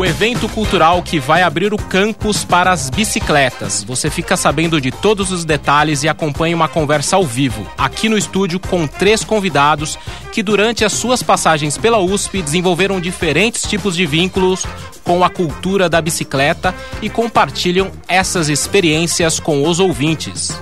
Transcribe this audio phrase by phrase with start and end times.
[0.00, 3.84] O evento cultural que vai abrir o campus para as bicicletas.
[3.84, 8.16] Você fica sabendo de todos os detalhes e acompanha uma conversa ao vivo, aqui no
[8.16, 9.98] estúdio, com três convidados
[10.32, 14.64] que, durante as suas passagens pela USP, desenvolveram diferentes tipos de vínculos
[15.04, 20.58] com a cultura da bicicleta e compartilham essas experiências com os ouvintes.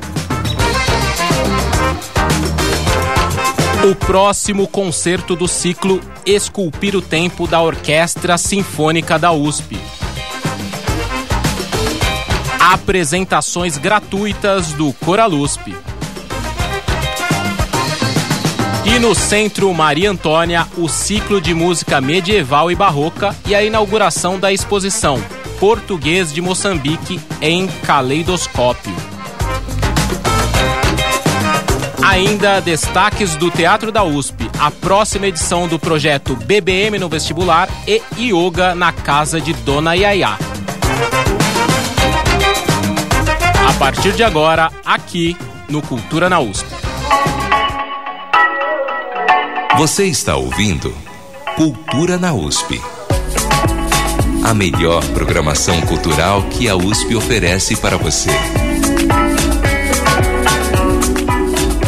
[3.85, 9.79] O próximo concerto do ciclo Esculpir o Tempo da Orquestra Sinfônica da USP.
[12.59, 15.77] Apresentações gratuitas do Coralusp.
[18.85, 24.41] E no Centro Maria Antônia, o ciclo de música medieval e barroca e a inauguração
[24.41, 25.23] da exposição
[25.61, 28.95] Português de Moçambique em Caleidoscópio.
[32.09, 38.01] Ainda destaques do Teatro da USP, a próxima edição do projeto BBM no vestibular e
[38.19, 40.39] Yoga na casa de Dona Yaya.
[43.69, 45.37] A partir de agora, aqui
[45.69, 46.67] no Cultura na USP.
[49.77, 50.95] Você está ouvindo
[51.57, 52.81] Cultura na USP.
[54.43, 58.31] A melhor programação cultural que a USP oferece para você.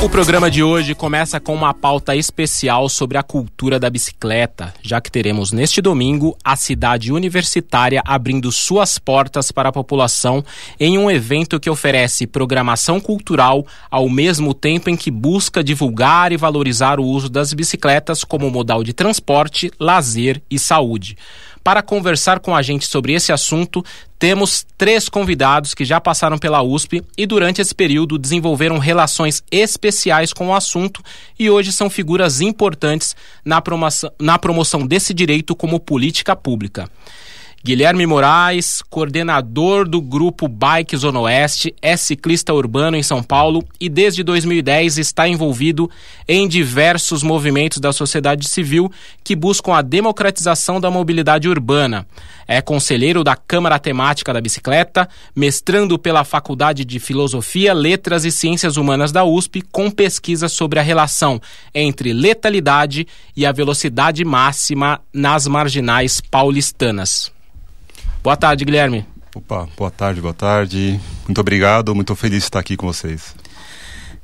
[0.03, 4.99] O programa de hoje começa com uma pauta especial sobre a cultura da bicicleta, já
[4.99, 10.43] que teremos neste domingo a cidade universitária abrindo suas portas para a população
[10.81, 16.37] em um evento que oferece programação cultural ao mesmo tempo em que busca divulgar e
[16.39, 21.15] valorizar o uso das bicicletas como modal de transporte, lazer e saúde.
[21.63, 23.85] Para conversar com a gente sobre esse assunto,
[24.19, 30.33] temos três convidados que já passaram pela USP e durante esse período desenvolveram relações especiais
[30.33, 31.03] com o assunto
[31.39, 36.89] e hoje são figuras importantes na promoção, na promoção desse direito como política pública.
[37.63, 43.87] Guilherme Moraes, coordenador do grupo Bike Zona Oeste, é ciclista urbano em São Paulo e
[43.87, 45.91] desde 2010 está envolvido
[46.27, 48.91] em diversos movimentos da sociedade civil
[49.23, 52.07] que buscam a democratização da mobilidade urbana.
[52.49, 55.07] É conselheiro da Câmara Temática da Bicicleta,
[55.37, 60.83] mestrando pela Faculdade de Filosofia, Letras e Ciências Humanas da USP, com pesquisa sobre a
[60.83, 61.39] relação
[61.75, 63.07] entre letalidade
[63.37, 67.31] e a velocidade máxima nas marginais paulistanas.
[68.23, 69.05] Boa tarde, Guilherme.
[69.35, 71.01] Opa, boa tarde, boa tarde.
[71.27, 73.35] Muito obrigado, muito feliz de estar aqui com vocês.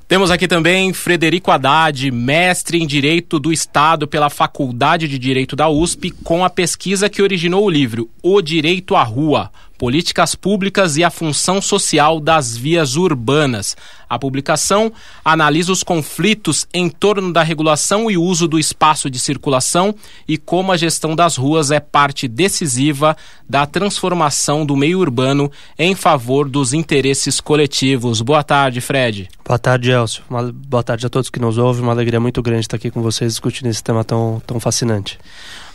[0.08, 5.68] Temos aqui também Frederico Haddad, mestre em Direito do Estado pela Faculdade de Direito da
[5.68, 11.04] USP, com a pesquisa que originou o livro O Direito à Rua, Políticas Públicas e
[11.04, 13.76] a Função Social das Vias Urbanas.
[14.08, 14.92] A publicação
[15.24, 19.94] analisa os conflitos em torno da regulação e uso do espaço de circulação
[20.28, 23.16] e como a gestão das ruas é parte decisiva
[23.48, 28.20] da transformação do meio urbano em favor dos interesses coletivos.
[28.20, 29.28] Boa tarde, Fred.
[29.44, 30.22] Boa tarde, Elcio.
[30.30, 31.82] Uma, boa tarde a todos que nos ouvem.
[31.82, 35.18] Uma alegria muito grande estar aqui com vocês discutindo esse tema tão, tão fascinante.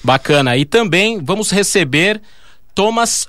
[0.03, 0.57] Bacana.
[0.57, 2.21] E também vamos receber
[2.73, 3.27] Thomas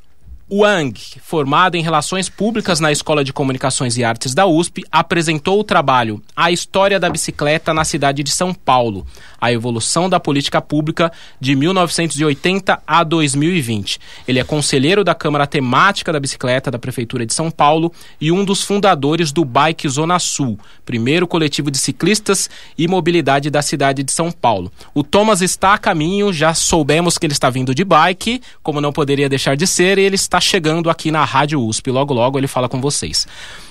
[0.50, 0.92] Wang,
[1.22, 6.22] formado em Relações Públicas na Escola de Comunicações e Artes da USP, apresentou o trabalho
[6.36, 9.06] A História da Bicicleta na Cidade de São Paulo,
[9.40, 11.10] a evolução da política pública
[11.40, 13.98] de 1980 a 2020.
[14.28, 17.90] Ele é conselheiro da Câmara Temática da Bicicleta da Prefeitura de São Paulo
[18.20, 23.62] e um dos fundadores do Bike Zona Sul, primeiro coletivo de ciclistas e mobilidade da
[23.62, 24.70] cidade de São Paulo.
[24.92, 28.92] O Thomas está a caminho, já soubemos que ele está vindo de bike, como não
[28.92, 31.90] poderia deixar de ser, e ele está chegando aqui na Rádio USP.
[31.90, 33.26] Logo, logo ele fala com vocês.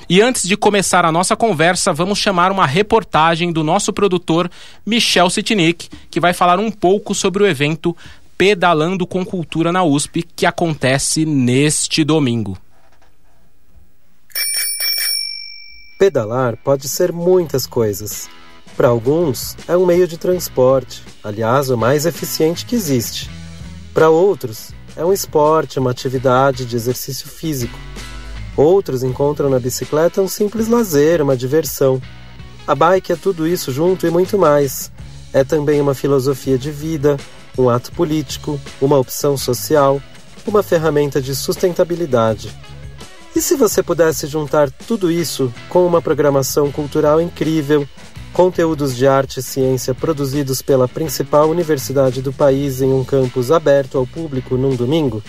[0.09, 4.49] E antes de começar a nossa conversa, vamos chamar uma reportagem do nosso produtor
[4.85, 7.95] Michel Sitnik, que vai falar um pouco sobre o evento
[8.37, 12.57] Pedalando com Cultura na USP, que acontece neste domingo.
[15.99, 18.27] Pedalar pode ser muitas coisas.
[18.75, 23.29] Para alguns, é um meio de transporte, aliás, o mais eficiente que existe.
[23.93, 27.77] Para outros, é um esporte, uma atividade de exercício físico.
[28.55, 32.01] Outros encontram na bicicleta um simples lazer, uma diversão.
[32.67, 34.91] A bike é tudo isso junto e muito mais.
[35.33, 37.17] É também uma filosofia de vida,
[37.57, 40.01] um ato político, uma opção social,
[40.45, 42.53] uma ferramenta de sustentabilidade.
[43.33, 47.87] E se você pudesse juntar tudo isso com uma programação cultural incrível,
[48.33, 53.97] conteúdos de arte e ciência produzidos pela principal universidade do país em um campus aberto
[53.97, 55.21] ao público num domingo?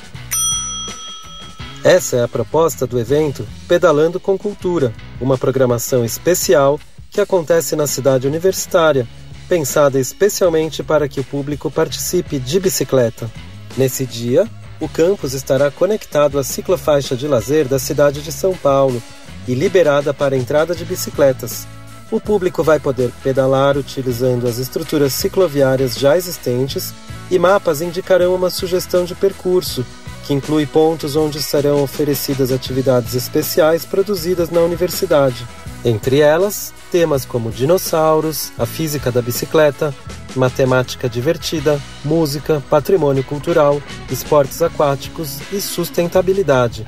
[1.84, 6.78] Essa é a proposta do evento Pedalando com Cultura, uma programação especial
[7.10, 9.06] que acontece na cidade universitária,
[9.48, 13.28] pensada especialmente para que o público participe de bicicleta.
[13.76, 14.48] Nesse dia,
[14.81, 19.02] o campus estará conectado à ciclofaixa de lazer da cidade de São Paulo
[19.46, 21.66] e liberada para entrada de bicicletas,
[22.12, 26.92] o público vai poder pedalar utilizando as estruturas cicloviárias já existentes
[27.30, 29.84] e mapas indicarão uma sugestão de percurso,
[30.26, 35.46] que inclui pontos onde serão oferecidas atividades especiais produzidas na universidade.
[35.82, 39.94] Entre elas, temas como dinossauros, a física da bicicleta,
[40.36, 43.80] matemática divertida, música, patrimônio cultural,
[44.10, 46.86] esportes aquáticos e sustentabilidade.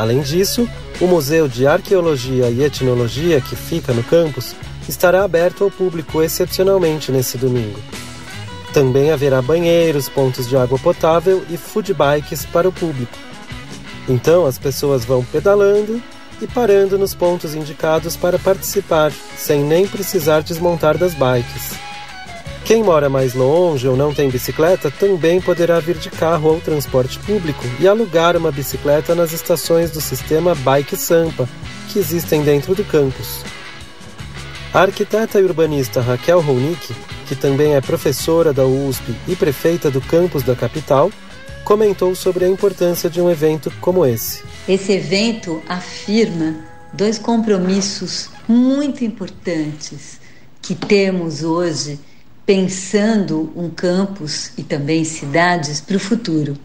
[0.00, 0.66] Além disso,
[0.98, 4.56] o Museu de Arqueologia e Etnologia, que fica no campus,
[4.88, 7.78] estará aberto ao público excepcionalmente nesse domingo.
[8.72, 13.12] Também haverá banheiros, pontos de água potável e food bikes para o público.
[14.08, 16.02] Então as pessoas vão pedalando
[16.40, 21.89] e parando nos pontos indicados para participar, sem nem precisar desmontar das bikes.
[22.64, 27.18] Quem mora mais longe ou não tem bicicleta também poderá vir de carro ou transporte
[27.20, 31.48] público e alugar uma bicicleta nas estações do sistema Bike Sampa,
[31.88, 33.42] que existem dentro do campus.
[34.72, 36.94] A arquiteta e urbanista Raquel Ronick,
[37.26, 41.10] que também é professora da USP e prefeita do campus da capital,
[41.64, 44.44] comentou sobre a importância de um evento como esse.
[44.68, 46.56] Esse evento afirma
[46.92, 50.20] dois compromissos muito importantes
[50.62, 51.98] que temos hoje
[52.50, 56.58] pensando um campus e também cidades para o futuro.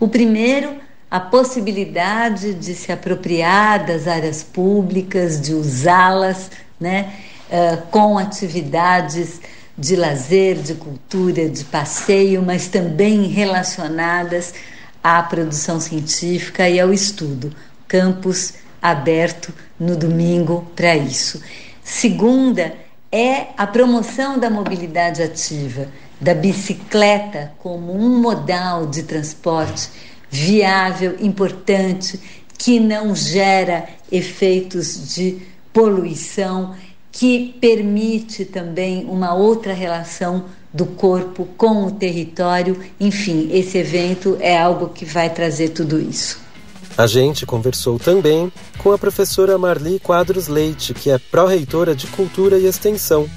[0.00, 0.74] O primeiro,
[1.08, 6.50] a possibilidade de se apropriar das áreas públicas, de usá-las,
[6.80, 7.12] né,
[7.48, 9.40] uh, com atividades
[9.78, 14.52] de lazer, de cultura, de passeio, mas também relacionadas
[15.00, 17.54] à produção científica e ao estudo.
[17.86, 21.40] Campus aberto no domingo para isso.
[21.84, 22.74] Segunda,
[23.12, 25.88] é a promoção da mobilidade ativa,
[26.20, 29.88] da bicicleta como um modal de transporte
[30.30, 32.20] viável, importante,
[32.56, 36.74] que não gera efeitos de poluição,
[37.10, 42.78] que permite também uma outra relação do corpo com o território.
[43.00, 46.40] Enfim, esse evento é algo que vai trazer tudo isso.
[46.96, 52.58] A gente conversou também com a professora Marli Quadros Leite, que é pró-reitora de Cultura
[52.58, 53.28] e Extensão.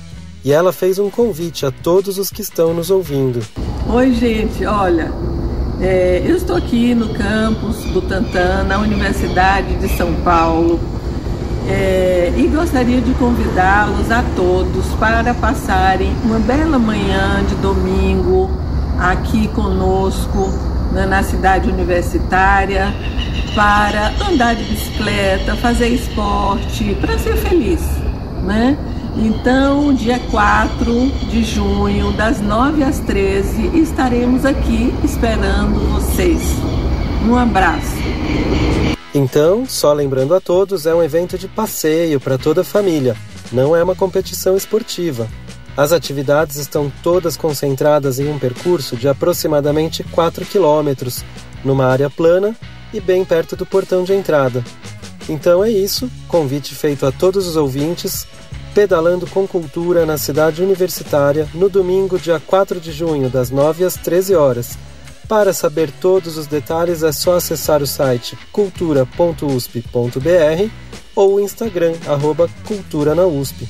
[0.44, 3.40] E ela fez um convite a todos os que estão nos ouvindo.
[3.88, 5.12] Oi, gente, olha,
[5.80, 10.80] é, eu estou aqui no campus Butantã, na Universidade de São Paulo,
[11.70, 18.52] é, e gostaria de convidá-los a todos para passarem uma bela manhã de domingo
[19.00, 20.50] aqui conosco
[20.92, 22.94] né, na cidade universitária
[23.56, 27.82] para andar de bicicleta, fazer esporte, para ser feliz,
[28.44, 28.78] né?
[29.16, 36.42] Então, dia 4 de junho, das 9 às 13, estaremos aqui esperando vocês.
[37.28, 37.96] Um abraço.
[39.14, 43.16] Então, só lembrando a todos, é um evento de passeio para toda a família,
[43.52, 45.28] não é uma competição esportiva.
[45.78, 51.24] As atividades estão todas concentradas em um percurso de aproximadamente 4 quilômetros,
[51.64, 52.56] numa área plana
[52.94, 54.64] e bem perto do portão de entrada.
[55.28, 58.28] Então é isso, convite feito a todos os ouvintes,
[58.74, 63.96] pedalando com cultura na cidade universitária no domingo, dia 4 de junho, das 9 às
[63.96, 64.78] 13 horas.
[65.28, 70.70] Para saber todos os detalhes é só acessar o site cultura.usp.br
[71.16, 73.68] ou o Instagram, arroba Cultura na USP.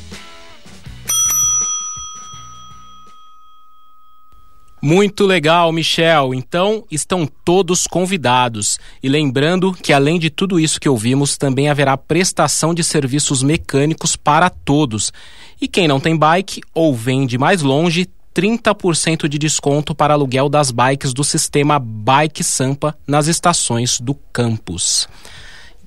[4.85, 6.33] Muito legal, Michel.
[6.33, 8.77] Então, estão todos convidados.
[9.01, 14.17] E lembrando que, além de tudo isso que ouvimos, também haverá prestação de serviços mecânicos
[14.17, 15.13] para todos.
[15.61, 20.49] E quem não tem bike ou vem de mais longe, 30% de desconto para aluguel
[20.49, 25.07] das bikes do sistema Bike Sampa nas estações do campus.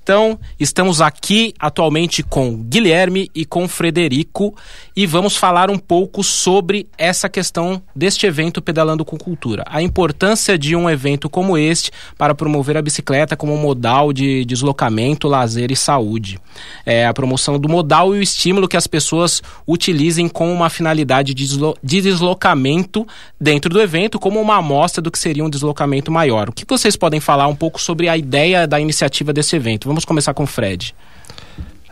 [0.07, 4.55] Então, estamos aqui atualmente com Guilherme e com Frederico
[4.95, 9.65] e vamos falar um pouco sobre essa questão deste evento Pedalando com Cultura.
[9.67, 15.27] A importância de um evento como este para promover a bicicleta como modal de deslocamento,
[15.27, 16.39] lazer e saúde.
[16.85, 21.33] É, a promoção do modal e o estímulo que as pessoas utilizem com uma finalidade
[21.33, 21.45] de,
[21.83, 23.05] de deslocamento
[23.37, 26.47] dentro do evento, como uma amostra do que seria um deslocamento maior.
[26.47, 29.96] O que vocês podem falar um pouco sobre a ideia da iniciativa desse evento?
[29.96, 30.93] Vamos Vamos começar com o Fred.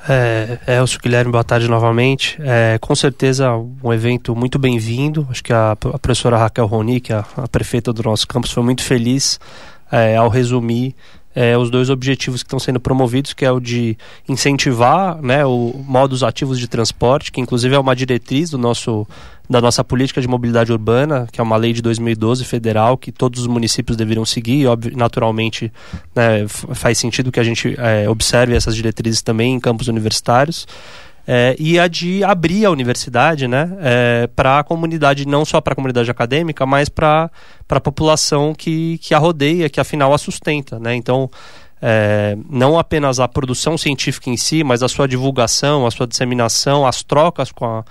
[0.07, 2.37] É, Elcio Guilherme, boa tarde novamente.
[2.39, 3.49] É, com certeza
[3.83, 5.27] um evento muito bem-vindo.
[5.27, 8.51] Acho que a, a, professora Raquel Roni, que é a, a, prefeita do nosso campus,
[8.51, 9.39] foi muito feliz
[9.91, 10.93] é, ao resumir
[11.33, 13.97] é, os dois objetivos que estão sendo promovidos, que é o de
[14.29, 19.07] incentivar né, o modos ativos de transporte, que inclusive é uma diretriz do nosso,
[19.49, 23.41] da nossa política de mobilidade urbana, que é uma lei de 2012 federal, que todos
[23.41, 25.71] os municípios deveriam seguir, e naturalmente
[26.15, 30.67] né, faz sentido que a gente é, observe essas diretrizes também em campos universitários.
[31.27, 35.73] É, e a de abrir a universidade né, é, para a comunidade, não só para
[35.73, 37.31] a comunidade acadêmica, mas para
[37.67, 40.77] a população que, que a rodeia, que afinal a sustenta.
[40.79, 40.95] Né?
[40.95, 41.29] Então,
[41.81, 46.85] é, não apenas a produção científica em si, mas a sua divulgação, a sua disseminação,
[46.85, 47.83] as trocas com a,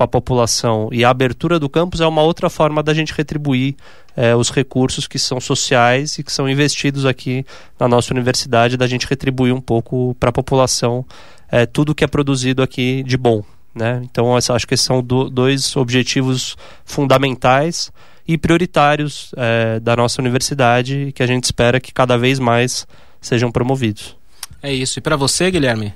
[0.00, 3.76] com a população e a abertura do campus é uma outra forma da gente retribuir
[4.16, 7.44] é, os recursos que são sociais e que são investidos aqui
[7.78, 11.04] na nossa universidade, da gente retribuir um pouco para a população
[11.50, 13.44] é, tudo que é produzido aqui de bom.
[13.74, 14.00] Né?
[14.02, 17.92] Então, essa, acho que esses são do, dois objetivos fundamentais
[18.26, 22.86] e prioritários é, da nossa universidade que a gente espera que cada vez mais
[23.20, 24.16] sejam promovidos.
[24.62, 24.98] É isso.
[24.98, 25.92] E para você, Guilherme?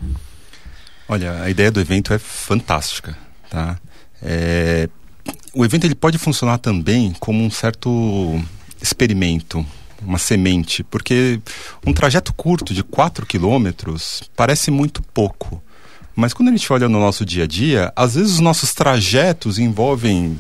[1.09, 3.17] Olha, a ideia do evento é fantástica,
[3.49, 3.79] tá?
[4.25, 4.89] É...
[5.55, 8.43] O evento ele pode funcionar também como um certo
[8.83, 9.65] experimento
[10.05, 11.41] uma semente, porque
[11.87, 15.63] um trajeto curto de 4 quilômetros parece muito pouco.
[16.15, 19.59] Mas quando a gente olha no nosso dia a dia, às vezes os nossos trajetos
[19.59, 20.39] envolvem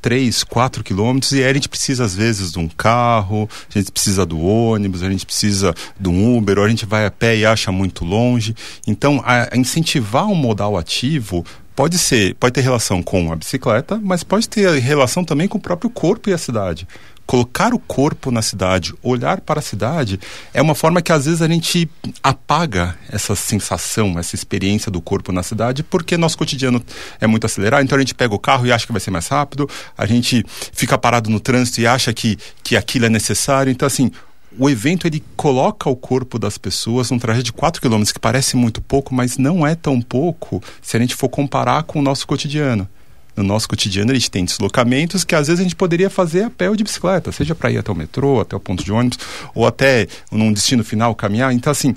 [0.00, 3.90] 3, 4 quilômetros e aí a gente precisa às vezes de um carro, a gente
[3.90, 7.36] precisa do ônibus, a gente precisa de um Uber, ou a gente vai a pé
[7.36, 8.54] e acha muito longe.
[8.86, 11.44] Então, a, incentivar um modal ativo
[11.76, 15.60] pode ser, pode ter relação com a bicicleta, mas pode ter relação também com o
[15.60, 16.88] próprio corpo e a cidade
[17.26, 20.20] colocar o corpo na cidade, olhar para a cidade,
[20.54, 21.90] é uma forma que às vezes a gente
[22.22, 26.82] apaga essa sensação, essa experiência do corpo na cidade, porque nosso cotidiano
[27.20, 29.26] é muito acelerado, então a gente pega o carro e acha que vai ser mais
[29.26, 29.68] rápido,
[29.98, 33.70] a gente fica parado no trânsito e acha que, que aquilo é necessário.
[33.70, 34.12] Então, assim,
[34.58, 38.56] o evento ele coloca o corpo das pessoas num trajeto de 4 km, que parece
[38.56, 42.26] muito pouco, mas não é tão pouco se a gente for comparar com o nosso
[42.26, 42.88] cotidiano
[43.36, 46.50] no nosso cotidiano a gente tem deslocamentos que às vezes a gente poderia fazer a
[46.50, 49.18] pé ou de bicicleta, seja para ir até o metrô, até o ponto de ônibus,
[49.54, 51.52] ou até num destino final caminhar.
[51.52, 51.92] Então, assim,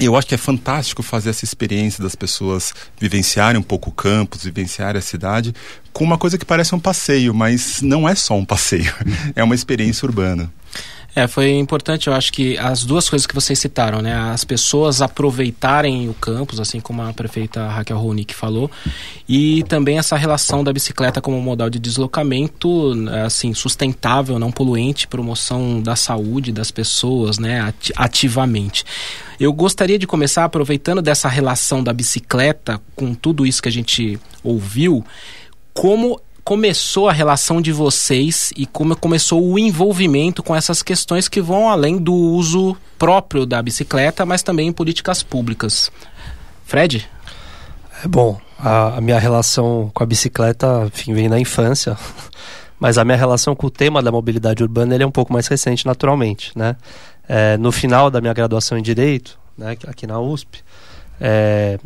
[0.00, 4.44] eu acho que é fantástico fazer essa experiência das pessoas vivenciarem um pouco o campus,
[4.44, 5.54] vivenciarem a cidade,
[5.92, 8.92] com uma coisa que parece um passeio, mas não é só um passeio,
[9.36, 10.50] é uma experiência urbana.
[11.16, 14.14] É, foi importante, eu acho que as duas coisas que vocês citaram, né?
[14.14, 18.70] As pessoas aproveitarem o campus, assim como a prefeita Raquel Ronick falou,
[19.26, 22.92] e também essa relação da bicicleta como modal de deslocamento,
[23.24, 27.72] assim, sustentável, não poluente, promoção da saúde das pessoas, né?
[27.96, 28.84] Ativamente.
[29.40, 34.20] Eu gostaria de começar aproveitando dessa relação da bicicleta com tudo isso que a gente
[34.44, 35.02] ouviu,
[35.72, 41.40] como começou a relação de vocês e como começou o envolvimento com essas questões que
[41.40, 45.90] vão além do uso próprio da bicicleta, mas também em políticas públicas.
[46.64, 47.10] Fred?
[48.00, 51.98] É bom, a, a minha relação com a bicicleta, enfim, vem na infância.
[52.78, 55.46] Mas a minha relação com o tema da mobilidade urbana ele é um pouco mais
[55.46, 56.76] recente, naturalmente, né?
[57.26, 60.62] É, no final da minha graduação em Direito, né, aqui na USP,
[61.18, 61.78] é,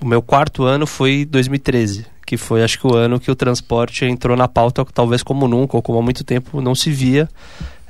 [0.00, 4.04] o meu quarto ano foi 2013, que foi acho que o ano que o transporte
[4.04, 7.26] entrou na pauta talvez como nunca ou como há muito tempo não se via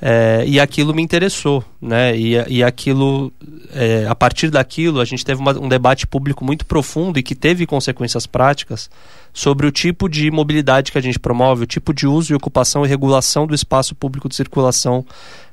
[0.00, 2.16] é, e aquilo me interessou, né?
[2.16, 3.32] E, e aquilo,
[3.74, 7.34] é, a partir daquilo, a gente teve uma, um debate público muito profundo e que
[7.34, 8.88] teve consequências práticas
[9.34, 12.86] sobre o tipo de mobilidade que a gente promove, o tipo de uso e ocupação
[12.86, 15.04] e regulação do espaço público de circulação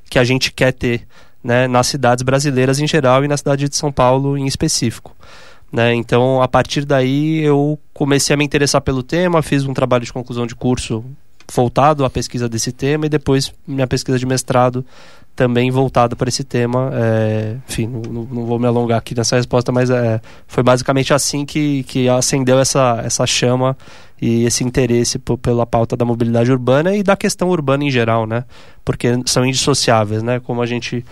[0.08, 1.04] que a gente quer ter,
[1.42, 1.66] né?
[1.66, 5.12] Nas cidades brasileiras em geral e na cidade de São Paulo em específico.
[5.76, 5.94] Né?
[5.94, 10.12] Então, a partir daí, eu comecei a me interessar pelo tema, fiz um trabalho de
[10.12, 11.04] conclusão de curso
[11.52, 14.82] voltado à pesquisa desse tema e depois minha pesquisa de mestrado
[15.36, 16.90] também voltada para esse tema.
[16.94, 21.44] É, enfim, não, não, vou me alongar aqui nessa resposta, mas é, foi basicamente assim
[21.44, 23.76] que, que acendeu essa, essa chama
[24.18, 28.44] e esse interesse pela pauta da mobilidade urbana e da questão urbana em geral, né?
[28.82, 30.40] Porque são indissociáveis, né?
[30.40, 31.04] Como a gente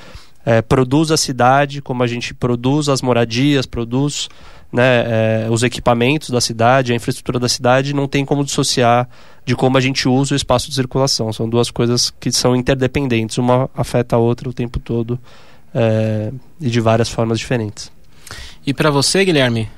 [0.43, 4.31] é, produz a cidade, como a gente produz as moradias, produz
[4.75, 9.09] né, é, os equipamentos da cidade, a infraestrutura da cidade, não tem como dissociar
[9.47, 11.33] de como a gente usa o espaço de circulação.
[11.33, 15.17] São duas coisas que são interdependentes, uma afeta a outra o tempo todo
[15.73, 17.93] é, e de várias formas diferentes.
[18.67, 19.69] E para você, Guilherme?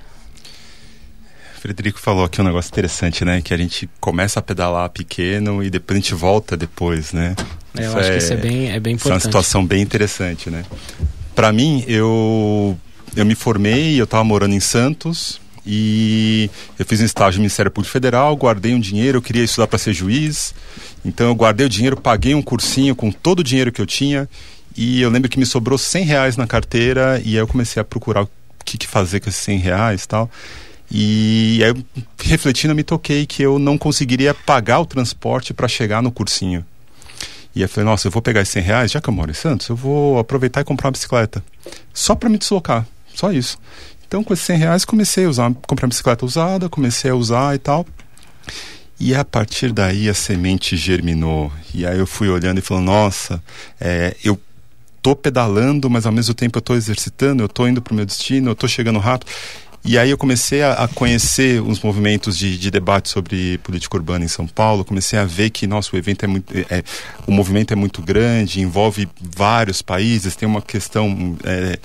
[1.61, 3.43] Frederico falou aqui um negócio interessante, né?
[3.43, 7.35] Que a gente começa a pedalar pequeno e depois a gente volta depois, né?
[7.77, 9.11] É, eu isso acho é, que isso é bem, é bem importante.
[9.11, 10.65] é uma situação bem interessante, né?
[11.35, 12.79] Para mim, eu
[13.17, 17.71] eu me formei, eu estava morando em Santos e eu fiz um estágio no Ministério
[17.71, 20.55] Público Federal, guardei um dinheiro, eu queria estudar para ser juiz,
[21.05, 24.29] então eu guardei o dinheiro, paguei um cursinho com todo o dinheiro que eu tinha
[24.77, 27.85] e eu lembro que me sobrou 100 reais na carteira e aí eu comecei a
[27.85, 28.29] procurar o
[28.65, 30.31] que, que fazer com esses 100 reais e tal.
[30.91, 36.03] E aí, refletindo, eu me toquei que eu não conseguiria pagar o transporte para chegar
[36.03, 36.65] no cursinho.
[37.57, 39.35] E eu falei, nossa, eu vou pegar esses 100 reais, já que eu moro em
[39.35, 41.43] Santos, eu vou aproveitar e comprar uma bicicleta.
[41.93, 42.87] Só para me deslocar.
[43.17, 43.59] Só isso.
[44.07, 47.59] Então, com esses 100 reais, comecei a usar, comprar bicicleta usada, comecei a usar e
[47.59, 47.87] tal.
[49.01, 51.51] E a partir daí a semente germinou.
[51.75, 53.43] E aí eu fui olhando e falando, nossa,
[53.81, 54.39] é, eu
[55.03, 58.51] tô pedalando, mas ao mesmo tempo eu tô exercitando, eu tô indo pro meu destino,
[58.51, 59.31] eu tô chegando rápido.
[59.87, 64.25] E aí eu comecei a, a conhecer os movimentos de, de, debate sobre política urbana
[64.25, 66.83] em São Paulo, comecei a ver que nosso evento é muito, é,
[67.25, 71.79] o movimento é muito grande, envolve vários países, tem uma questão é,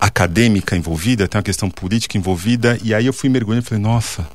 [0.00, 4.28] acadêmica envolvida, tem uma questão política envolvida, e aí eu fui mergulhando e falei, nossa,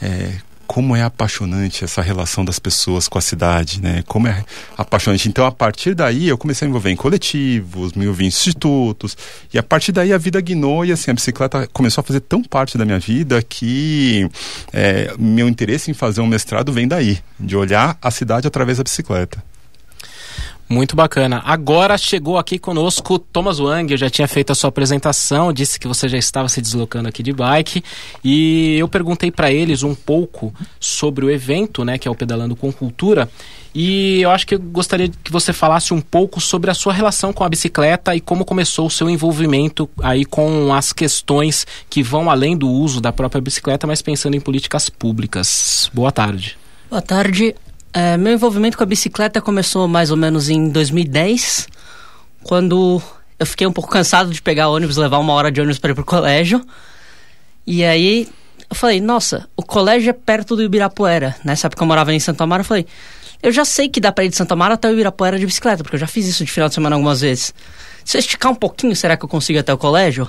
[0.00, 0.34] é,
[0.66, 4.02] como é apaixonante essa relação das pessoas com a cidade, né?
[4.06, 4.44] Como é
[4.76, 5.28] apaixonante.
[5.28, 9.16] Então, a partir daí, eu comecei a me envolver em coletivos, me envolver em institutos,
[9.52, 12.42] e a partir daí a vida guinou e assim, a bicicleta começou a fazer tão
[12.42, 14.28] parte da minha vida que
[14.72, 18.84] é, meu interesse em fazer um mestrado vem daí, de olhar a cidade através da
[18.84, 19.42] bicicleta.
[20.68, 21.42] Muito bacana.
[21.44, 23.92] Agora chegou aqui conosco Thomas Wang.
[23.92, 27.22] Eu já tinha feito a sua apresentação, disse que você já estava se deslocando aqui
[27.22, 27.84] de bike
[28.24, 32.56] e eu perguntei para eles um pouco sobre o evento, né, que é o Pedalando
[32.56, 33.28] com Cultura.
[33.74, 37.32] E eu acho que eu gostaria que você falasse um pouco sobre a sua relação
[37.32, 42.30] com a bicicleta e como começou o seu envolvimento aí com as questões que vão
[42.30, 45.90] além do uso da própria bicicleta, mas pensando em políticas públicas.
[45.92, 46.56] Boa tarde.
[46.88, 47.54] Boa tarde.
[47.96, 51.68] É, meu envolvimento com a bicicleta começou mais ou menos em 2010,
[52.42, 53.00] quando
[53.38, 55.94] eu fiquei um pouco cansado de pegar ônibus, levar uma hora de ônibus para ir
[55.94, 56.60] pro colégio.
[57.64, 58.28] E aí
[58.68, 61.36] eu falei, nossa, o colégio é perto do Ibirapuera.
[61.44, 62.84] Nessa época eu morava em Santo Amaro, eu falei,
[63.40, 65.84] eu já sei que dá para ir de Santo Amaro até o Ibirapuera de bicicleta,
[65.84, 67.54] porque eu já fiz isso de final de semana algumas vezes.
[68.04, 70.28] Se eu esticar um pouquinho, será que eu consigo até o colégio?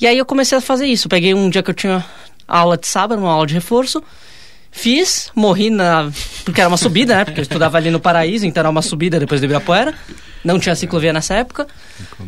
[0.00, 1.08] E aí eu comecei a fazer isso.
[1.08, 2.04] Peguei um dia que eu tinha
[2.46, 4.00] aula de sábado, uma aula de reforço,
[4.76, 6.10] Fiz, morri na.
[6.44, 7.24] Porque era uma subida, né?
[7.24, 9.94] Porque eu estudava ali no Paraíso, então era uma subida depois do Ibirapuera.
[10.42, 11.68] Não tinha ciclovia nessa época.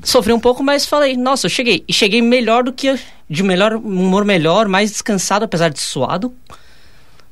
[0.05, 1.85] Sofri um pouco, mas falei, nossa, eu cheguei.
[1.89, 2.99] E cheguei melhor do que.
[3.29, 6.33] De melhor, humor melhor, mais descansado, apesar de suado.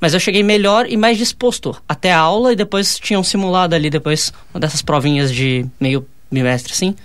[0.00, 3.76] Mas eu cheguei melhor e mais disposto até a aula e depois tinha um simulado
[3.76, 6.96] ali, depois, uma dessas provinhas de meio bimestre, assim.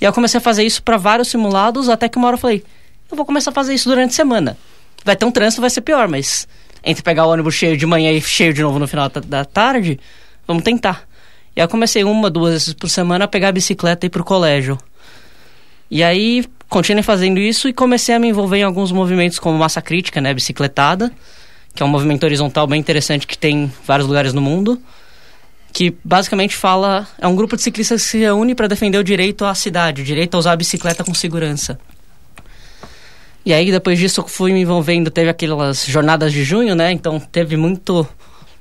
[0.00, 2.62] E eu comecei a fazer isso para vários simulados, até que uma hora eu falei,
[3.10, 4.56] eu vou começar a fazer isso durante a semana.
[5.04, 6.46] Vai ter um trânsito, vai ser pior, mas
[6.86, 9.98] entre pegar o ônibus cheio de manhã e cheio de novo no final da tarde,
[10.46, 11.02] vamos tentar.
[11.56, 14.10] E aí eu comecei uma, duas vezes por semana a pegar a bicicleta e ir
[14.10, 14.78] pro colégio.
[15.90, 19.82] E aí continuei fazendo isso e comecei a me envolver em alguns movimentos como massa
[19.82, 21.12] crítica, né, bicicletada,
[21.74, 24.80] que é um movimento horizontal bem interessante que tem em vários lugares no mundo,
[25.72, 29.44] que basicamente fala é um grupo de ciclistas que se reúne para defender o direito
[29.44, 31.78] à cidade, o direito a usar a bicicleta com segurança.
[33.46, 36.90] E aí depois disso eu fui me envolvendo, teve aquelas jornadas de junho, né?
[36.90, 38.06] Então teve muito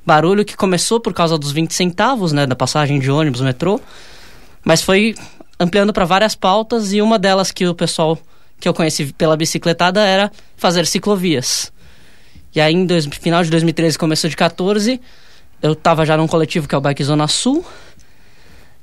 [0.06, 3.82] barulho que começou por causa dos 20 centavos, né, da passagem de ônibus, metrô,
[4.64, 5.16] mas foi
[5.60, 8.16] ampliando para várias pautas e uma delas que o pessoal
[8.60, 11.74] que eu conheci pela bicicletada era fazer ciclovias.
[12.54, 15.02] E aí, em dois, final de 2013, começo de 14,
[15.64, 17.66] eu estava já num coletivo que é o Bike Zona Sul.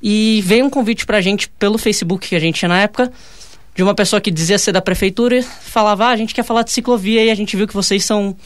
[0.03, 3.12] E veio um convite pra gente pelo Facebook que a gente tinha na época,
[3.74, 6.62] de uma pessoa que dizia ser da prefeitura e falava: ah, a gente quer falar
[6.62, 8.37] de ciclovia e a gente viu que vocês são.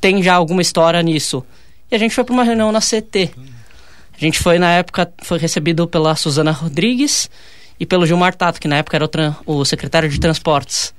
[0.00, 1.44] tem já alguma história nisso.
[1.90, 3.30] E a gente foi para uma reunião na CT.
[4.16, 7.28] A gente foi, na época, foi recebido pela Suzana Rodrigues
[7.78, 10.94] e pelo Gilmar Tato, que na época era o, o secretário de transportes.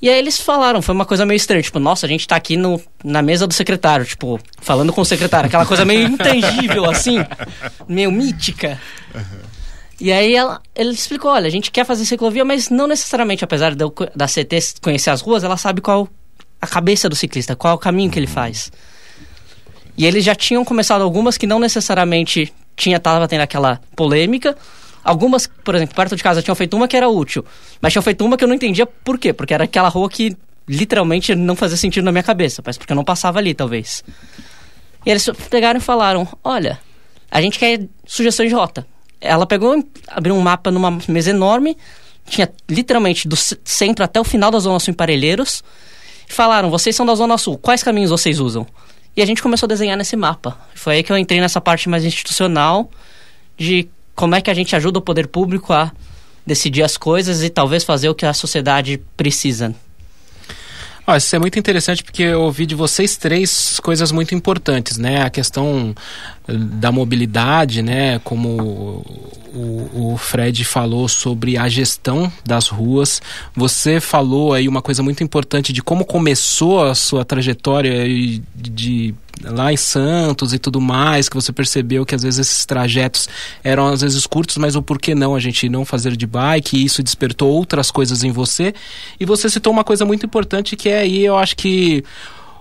[0.00, 2.56] E aí eles falaram, foi uma coisa meio estranha, tipo, nossa, a gente tá aqui
[2.56, 7.18] no, na mesa do secretário, tipo, falando com o secretário, aquela coisa meio intangível, assim,
[7.88, 8.80] meio mítica.
[9.12, 9.47] Uhum.
[10.00, 13.74] E aí ela, ele explicou, olha, a gente quer fazer ciclovia, mas não necessariamente, apesar
[13.78, 16.08] eu, da CT conhecer as ruas, ela sabe qual
[16.60, 18.70] a cabeça do ciclista, qual o caminho que ele faz.
[19.96, 24.56] E eles já tinham começado algumas que não necessariamente tinha tava tendo aquela polêmica,
[25.08, 27.42] Algumas, por exemplo, perto de casa tinham feito uma que era útil,
[27.80, 30.36] mas tinham feito uma que eu não entendia por quê, porque era aquela rua que
[30.68, 34.04] literalmente não fazia sentido na minha cabeça, mas porque eu não passava ali, talvez.
[35.06, 36.78] E eles pegaram e falaram: Olha,
[37.30, 38.86] a gente quer sugestões de rota.
[39.20, 41.76] Ela pegou, abriu um mapa numa mesa enorme,
[42.28, 45.62] tinha literalmente do centro até o final da Zona Sul em Parelheiros,
[46.28, 48.66] e falaram: Vocês são da Zona Sul, quais caminhos vocês usam?
[49.16, 50.56] E a gente começou a desenhar nesse mapa.
[50.74, 52.88] Foi aí que eu entrei nessa parte mais institucional
[53.56, 55.90] de como é que a gente ajuda o poder público a
[56.46, 59.74] decidir as coisas e talvez fazer o que a sociedade precisa.
[61.06, 65.22] Oh, isso é muito interessante porque eu ouvi de vocês três coisas muito importantes, né?
[65.22, 65.94] A questão
[66.48, 68.18] da mobilidade, né?
[68.20, 69.04] Como
[69.54, 73.20] o, o, Fred falou sobre a gestão das ruas.
[73.54, 79.14] Você falou aí uma coisa muito importante de como começou a sua trajetória de, de
[79.44, 83.28] lá em Santos e tudo mais, que você percebeu que às vezes esses trajetos
[83.62, 86.84] eram às vezes curtos, mas o porquê não a gente não fazer de bike, e
[86.84, 88.74] isso despertou outras coisas em você.
[89.20, 92.04] E você citou uma coisa muito importante que é aí, eu acho que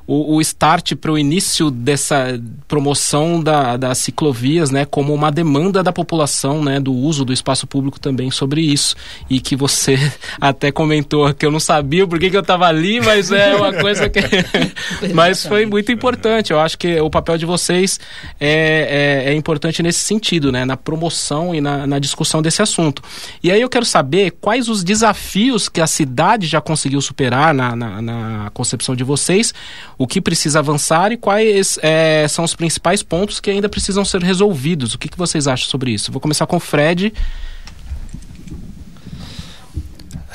[0.08, 5.84] o, o start para o início dessa promoção da, das ciclovias, né, como uma demanda
[5.84, 8.96] da população, né, do uso do espaço público também sobre isso.
[9.30, 9.98] E que você
[10.40, 13.74] até comentou que eu não sabia por que, que eu estava ali, mas é uma
[13.74, 14.20] coisa que.
[15.14, 16.54] mas foi muito importante.
[16.54, 18.00] Eu acho que o papel de vocês
[18.40, 23.02] é, é, é importante nesse sentido, né, na promoção e na, na discussão desse assunto.
[23.44, 27.76] E aí eu quero saber quais os desafios que a cidade já conseguiu superar na,
[27.76, 29.54] na, na concepção de vocês
[29.98, 34.22] o que precisa avançar e quais é, são os principais pontos que ainda precisam ser
[34.22, 34.94] resolvidos.
[34.94, 36.12] O que, que vocês acham sobre isso?
[36.12, 37.14] Vou começar com o Fred.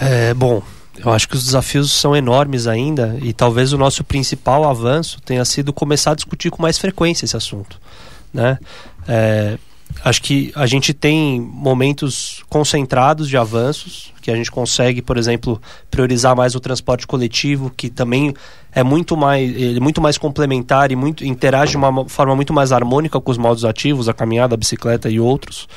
[0.01, 0.63] É, bom,
[0.99, 5.45] eu acho que os desafios são enormes ainda e talvez o nosso principal avanço tenha
[5.45, 7.81] sido começar a discutir com mais frequência esse assunto.
[8.35, 8.59] Né?
[9.07, 9.59] É,
[10.05, 15.61] acho que a gente tem momentos concentrados de avanços, que a gente consegue, por exemplo,
[15.91, 18.35] priorizar mais o transporte coletivo, que também
[18.75, 22.73] é muito mais, é muito mais complementar e muito, interage de uma forma muito mais
[22.73, 25.69] harmônica com os modos ativos, a caminhada, a bicicleta e outros.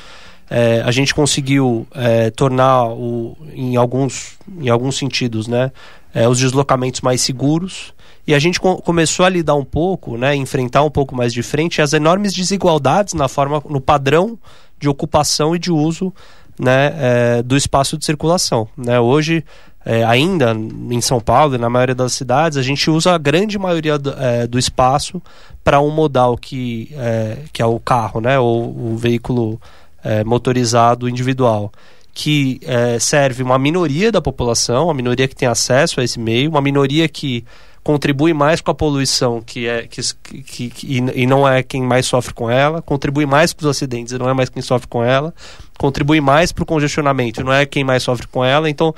[0.50, 5.72] É, a gente conseguiu é, tornar, o, em, alguns, em alguns sentidos, né,
[6.14, 7.94] é, os deslocamentos mais seguros
[8.28, 11.44] e a gente co começou a lidar um pouco, né, enfrentar um pouco mais de
[11.44, 14.38] frente as enormes desigualdades na forma, no padrão
[14.80, 16.14] de ocupação e de uso
[16.60, 18.68] né, é, do espaço de circulação.
[18.78, 19.00] Né?
[19.00, 19.44] Hoje,
[19.86, 23.60] é, ainda em São Paulo e na maioria das cidades, a gente usa a grande
[23.60, 25.22] maioria do, é, do espaço
[25.64, 29.62] para um modal que, é, que é o carro, né, ou o veículo
[30.04, 31.72] é, motorizado individual
[32.16, 36.50] que é, serve uma minoria da população, uma minoria que tem acesso a esse meio,
[36.50, 37.44] uma minoria que
[37.84, 40.02] contribui mais com a poluição que é que,
[40.44, 44.14] que, que e, não é quem mais sofre com ela, contribui mais para os acidentes
[44.14, 45.36] e não é mais quem sofre com ela,
[45.78, 48.70] contribui mais para o congestionamento e não é quem mais sofre com ela.
[48.70, 48.96] Então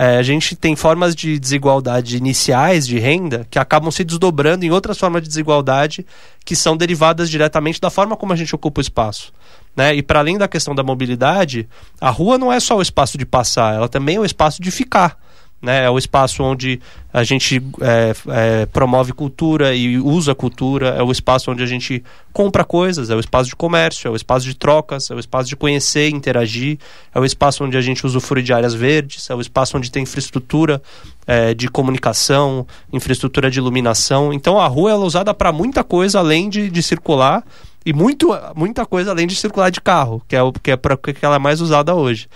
[0.00, 4.70] é, a gente tem formas de desigualdade iniciais de renda que acabam se desdobrando em
[4.70, 6.06] outras formas de desigualdade
[6.44, 9.32] que são derivadas diretamente da forma como a gente ocupa o espaço.
[9.74, 9.96] Né?
[9.96, 11.68] E para além da questão da mobilidade,
[12.00, 14.70] a rua não é só o espaço de passar, ela também é o espaço de
[14.70, 15.18] ficar.
[15.60, 15.84] Né?
[15.84, 16.80] É o espaço onde
[17.12, 22.02] a gente é, é, promove cultura e usa cultura, é o espaço onde a gente
[22.32, 25.48] compra coisas, é o espaço de comércio, é o espaço de trocas, é o espaço
[25.48, 26.78] de conhecer, interagir,
[27.14, 30.04] é o espaço onde a gente usufrui de áreas verdes, é o espaço onde tem
[30.04, 30.80] infraestrutura
[31.26, 34.32] é, de comunicação, infraestrutura de iluminação.
[34.32, 37.42] Então a rua é usada para muita coisa além de, de circular
[37.84, 40.96] e muito, muita coisa além de circular de carro, que é, o, que é para
[40.96, 42.28] que ela é mais usada hoje.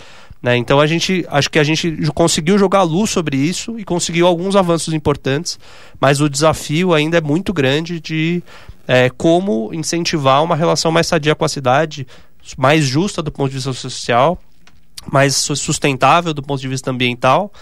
[0.43, 0.57] Né?
[0.57, 4.57] Então a gente acho que a gente conseguiu jogar luz sobre isso e conseguiu alguns
[4.57, 5.59] avanços importantes,
[6.01, 8.43] mas o desafio ainda é muito grande de
[8.89, 12.07] é, como incentivar uma relação mais sadia com a cidade,
[12.59, 14.37] mais justa do ponto de vista social,
[15.11, 17.53] mais sustentável do ponto de vista ambiental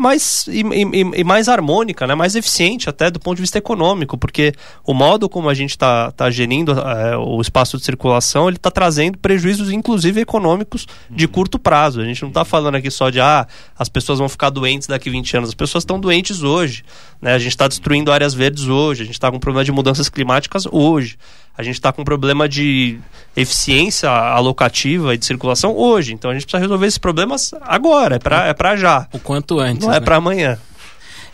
[0.00, 2.14] mais e, e, e, mais harmônica, né?
[2.14, 6.10] mais eficiente até do ponto de vista econômico, porque o modo como a gente está
[6.10, 11.32] tá gerindo é, o espaço de circulação, ele está trazendo prejuízos, inclusive econômicos, de uhum.
[11.32, 12.00] curto prazo.
[12.00, 13.46] A gente não está falando aqui só de ah,
[13.78, 16.82] as pessoas vão ficar doentes daqui 20 anos, as pessoas estão doentes hoje.
[17.20, 17.34] Né?
[17.34, 20.66] A gente está destruindo áreas verdes hoje, a gente está com problema de mudanças climáticas
[20.72, 21.18] hoje
[21.60, 22.98] a gente está com um problema de
[23.36, 26.14] eficiência alocativa e de circulação hoje.
[26.14, 29.06] Então a gente precisa resolver esses problemas agora, é para é pra já.
[29.12, 29.84] O quanto antes.
[29.84, 29.96] Não é né?
[29.98, 30.58] é para amanhã.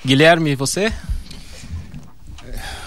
[0.04, 0.92] Guilherme, você?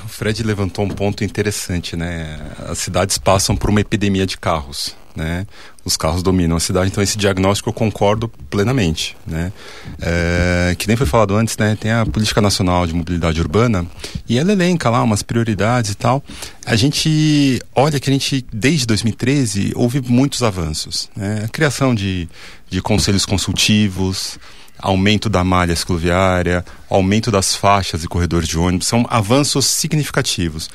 [0.03, 2.39] O Fred levantou um ponto interessante, né?
[2.67, 5.45] As cidades passam por uma epidemia de carros né?
[5.89, 9.51] Os carros dominam a cidade, então esse diagnóstico eu concordo plenamente, né?
[9.99, 11.75] É, que nem foi falado antes, né?
[11.81, 13.87] Tem a Política Nacional de Mobilidade Urbana
[14.27, 16.23] e ela elenca lá umas prioridades e tal.
[16.63, 21.41] A gente olha que a gente, desde 2013, houve muitos avanços, né?
[21.45, 22.29] A criação de,
[22.69, 24.37] de conselhos consultivos,
[24.77, 30.69] aumento da malha cicloviária, aumento das faixas e corredores de ônibus, são avanços significativos.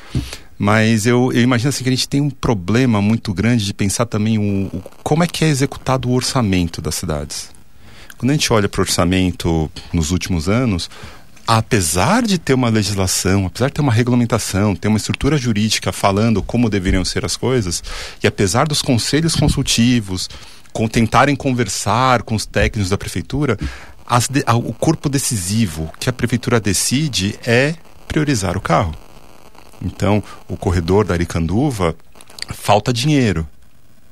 [0.59, 4.07] Mas eu, eu, imagino assim que a gente tem um problema muito grande de pensar
[4.07, 7.51] também o, o como é que é executado o orçamento das cidades.
[8.17, 10.89] Quando a gente olha para o orçamento nos últimos anos,
[11.47, 16.43] apesar de ter uma legislação, apesar de ter uma regulamentação, ter uma estrutura jurídica falando
[16.43, 17.83] como deveriam ser as coisas,
[18.23, 20.29] e apesar dos conselhos consultivos
[20.73, 23.59] com, tentarem conversar com os técnicos da prefeitura,
[24.31, 27.75] de, a, o corpo decisivo que a prefeitura decide é
[28.07, 29.04] priorizar o carro.
[29.83, 31.95] Então, o corredor da Aricanduva,
[32.51, 33.47] falta dinheiro.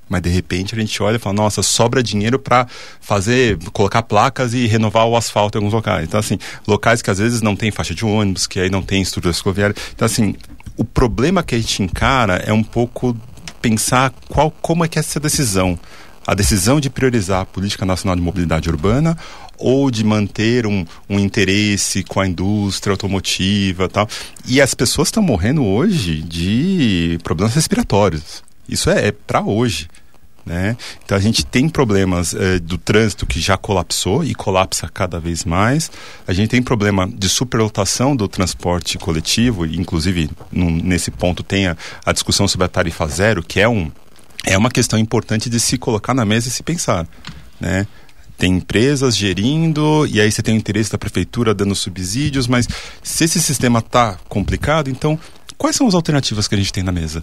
[0.08, 2.66] Mas de repente a gente olha e fala, nossa, sobra dinheiro para
[3.00, 6.04] fazer, colocar placas e renovar o asfalto em alguns locais.
[6.04, 9.00] Então, assim, locais que às vezes não tem faixa de ônibus, que aí não tem
[9.00, 9.74] estrutura escoviária.
[9.94, 10.34] Então, assim,
[10.76, 13.16] o problema que a gente encara é um pouco
[13.62, 15.78] pensar qual, como é que é essa decisão.
[16.26, 19.16] A decisão de priorizar a Política Nacional de Mobilidade Urbana
[19.58, 24.08] ou de manter um, um interesse com a indústria automotiva tal.
[24.46, 28.42] E as pessoas estão morrendo hoje de problemas respiratórios.
[28.68, 29.88] Isso é, é para hoje.
[30.44, 30.76] Né?
[31.04, 35.44] Então a gente tem problemas eh, do trânsito que já colapsou e colapsa cada vez
[35.44, 35.90] mais.
[36.26, 41.76] A gente tem problema de superlotação do transporte coletivo, inclusive num, nesse ponto tem a,
[42.04, 43.90] a, discussão sobre a tarifa zero, que é, um,
[44.44, 47.06] é uma questão importante de se colocar na mesa e se pensar.
[47.60, 47.86] Né?
[48.36, 52.68] Tem empresas gerindo e aí você tem o interesse da prefeitura dando subsídios, mas
[53.02, 55.18] se esse sistema está complicado, então
[55.56, 57.22] quais são as alternativas que a gente tem na mesa?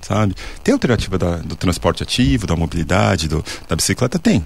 [0.00, 0.34] Sabe?
[0.64, 4.18] Tem alternativa da, do transporte ativo, da mobilidade, do, da bicicleta?
[4.18, 4.44] Tem.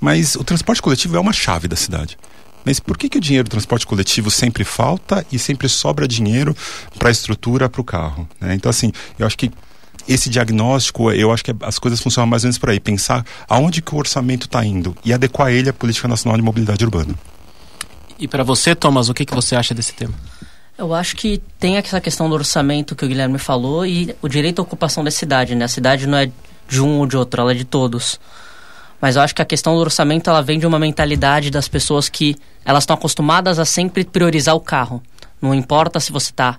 [0.00, 2.18] Mas o transporte coletivo é uma chave da cidade.
[2.64, 6.56] Mas por que, que o dinheiro do transporte coletivo sempre falta e sempre sobra dinheiro
[6.98, 8.28] para a estrutura, para o carro?
[8.40, 8.54] Né?
[8.54, 9.50] Então, assim, eu acho que
[10.08, 12.80] esse diagnóstico, eu acho que as coisas funcionam mais ou menos por aí.
[12.80, 16.84] Pensar aonde que o orçamento está indo e adequar ele à Política Nacional de Mobilidade
[16.84, 17.14] Urbana.
[18.18, 20.14] E para você, Thomas, o que, que você acha desse tema?
[20.76, 24.60] Eu acho que tem essa questão do orçamento que o Guilherme falou e o direito
[24.60, 25.64] à ocupação da cidade, né?
[25.64, 26.30] A cidade não é
[26.68, 28.18] de um ou de outro, ela é de todos.
[29.00, 32.08] Mas eu acho que a questão do orçamento, ela vem de uma mentalidade das pessoas
[32.08, 35.02] que elas estão acostumadas a sempre priorizar o carro.
[35.40, 36.58] Não importa se você está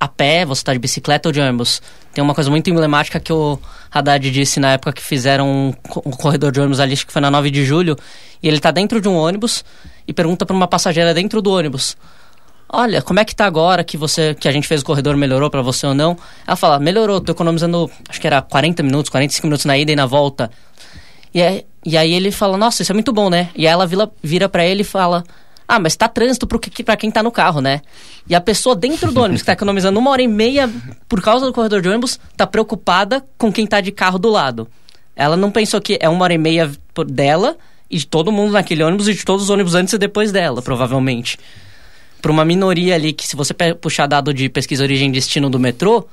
[0.00, 1.82] a pé, você está de bicicleta ou de ônibus.
[2.12, 3.58] Tem uma coisa muito emblemática que o
[3.90, 7.30] Haddad disse na época que fizeram um, corredor de ônibus ali, acho que foi na
[7.30, 7.96] 9 de julho,
[8.42, 9.64] e ele está dentro de um ônibus
[10.06, 11.96] e pergunta para uma passageira dentro do ônibus:
[12.68, 15.50] Olha, como é que tá agora que você que a gente fez o corredor melhorou
[15.50, 16.16] para você ou não?
[16.46, 19.96] Ela fala: "Melhorou, tô economizando, acho que era 40 minutos, 45 minutos na ida e
[19.96, 20.50] na volta".
[21.34, 23.50] E, é, e aí ele fala: "Nossa, isso é muito bom, né?".
[23.56, 25.24] E aí ela vira, vira para ele e fala:
[25.68, 27.82] ah, mas tá trânsito para quem tá no carro, né?
[28.26, 30.68] E a pessoa dentro do ônibus que tá economizando uma hora e meia
[31.06, 34.66] por causa do corredor de ônibus, tá preocupada com quem tá de carro do lado.
[35.14, 36.72] Ela não pensou que é uma hora e meia
[37.06, 37.54] dela
[37.90, 40.62] e de todo mundo naquele ônibus e de todos os ônibus antes e depois dela,
[40.62, 41.38] provavelmente.
[42.22, 45.58] Para uma minoria ali que, se você puxar dado de pesquisa origem e destino do
[45.58, 46.08] metrô,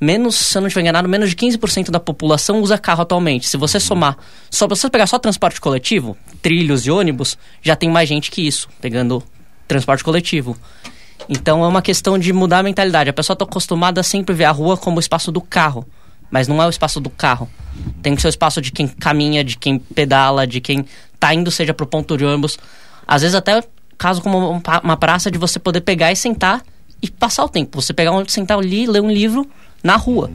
[0.00, 3.46] menos, se eu não estiver enganado, menos de 15% da população usa carro atualmente.
[3.46, 4.16] Se você somar,
[4.50, 8.46] só se você pegar só transporte coletivo, trilhos e ônibus, já tem mais gente que
[8.46, 9.22] isso, pegando
[9.68, 10.56] transporte coletivo.
[11.28, 13.10] Então é uma questão de mudar a mentalidade.
[13.10, 15.86] A pessoa está acostumada a sempre ver a rua como o espaço do carro,
[16.30, 17.48] mas não é o espaço do carro.
[18.02, 21.50] Tem que ser o espaço de quem caminha, de quem pedala, de quem está indo,
[21.50, 22.58] seja para o ponto de ônibus.
[23.06, 23.62] Às vezes até
[23.98, 26.62] caso como uma praça de você poder pegar e sentar
[27.02, 27.80] e passar o tempo.
[27.80, 29.46] Você pegar onde sentar ali, ler um livro
[29.82, 30.30] na rua.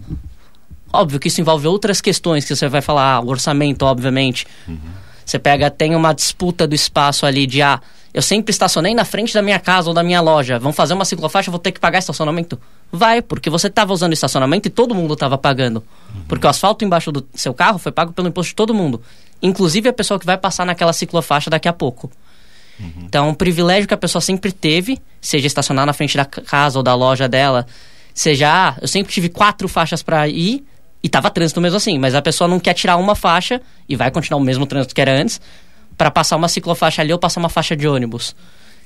[0.91, 4.47] Óbvio que isso envolve outras questões que você vai falar, o orçamento, obviamente.
[4.67, 4.77] Uhum.
[5.25, 7.81] Você pega, tem uma disputa do espaço ali de ah,
[8.13, 10.58] eu sempre estacionei na frente da minha casa ou da minha loja.
[10.58, 12.58] Vão fazer uma ciclofaixa, vou ter que pagar estacionamento?
[12.91, 15.84] Vai, porque você estava usando estacionamento e todo mundo estava pagando.
[16.13, 16.21] Uhum.
[16.27, 19.01] Porque o asfalto embaixo do seu carro foi pago pelo imposto de todo mundo.
[19.41, 22.10] Inclusive a pessoa que vai passar naquela ciclofaixa daqui a pouco.
[22.79, 22.91] Uhum.
[22.99, 26.84] Então, um privilégio que a pessoa sempre teve, seja estacionar na frente da casa ou
[26.84, 27.65] da loja dela,
[28.15, 30.65] seja, ah, eu sempre tive quatro faixas para ir
[31.04, 34.10] e tava trânsito mesmo assim, mas a pessoa não quer tirar uma faixa e vai
[34.10, 35.39] continuar o mesmo trânsito que era antes
[35.97, 38.36] para passar uma ciclofaixa ali ou passar uma faixa de ônibus.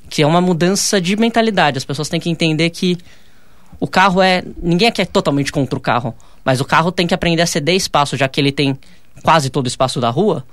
[0.10, 1.78] Que é uma mudança de mentalidade.
[1.78, 2.98] As pessoas têm que entender que
[3.80, 4.44] o carro é.
[4.62, 7.76] Ninguém aqui é totalmente contra o carro, mas o carro tem que aprender a ceder
[7.76, 8.78] espaço, já que ele tem
[9.24, 10.44] quase todo o espaço da rua,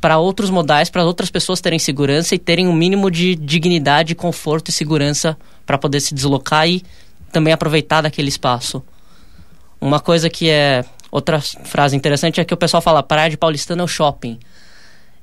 [0.00, 4.68] para outros modais, para outras pessoas terem segurança e terem um mínimo de dignidade, conforto
[4.68, 6.82] e segurança para poder se deslocar e
[7.34, 8.82] também aproveitar daquele espaço.
[9.80, 13.82] Uma coisa que é outra frase interessante é que o pessoal fala praia de paulistana
[13.82, 14.38] é o shopping.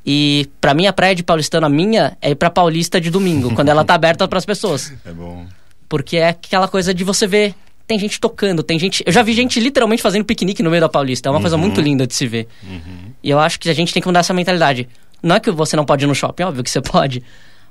[0.05, 3.69] E para mim a praia de paulistana minha é ir para Paulista de domingo, quando
[3.69, 4.93] ela tá aberta para as pessoas.
[5.05, 5.45] É bom.
[5.87, 7.53] Porque é aquela coisa de você ver
[7.85, 9.03] tem gente tocando, tem gente.
[9.05, 11.27] Eu já vi gente literalmente fazendo piquenique no meio da Paulista.
[11.27, 11.41] É uma uhum.
[11.41, 12.47] coisa muito linda de se ver.
[12.63, 13.11] Uhum.
[13.21, 14.87] E eu acho que a gente tem que mudar essa mentalidade.
[15.21, 17.21] Não é que você não pode ir no shopping, óbvio que você pode.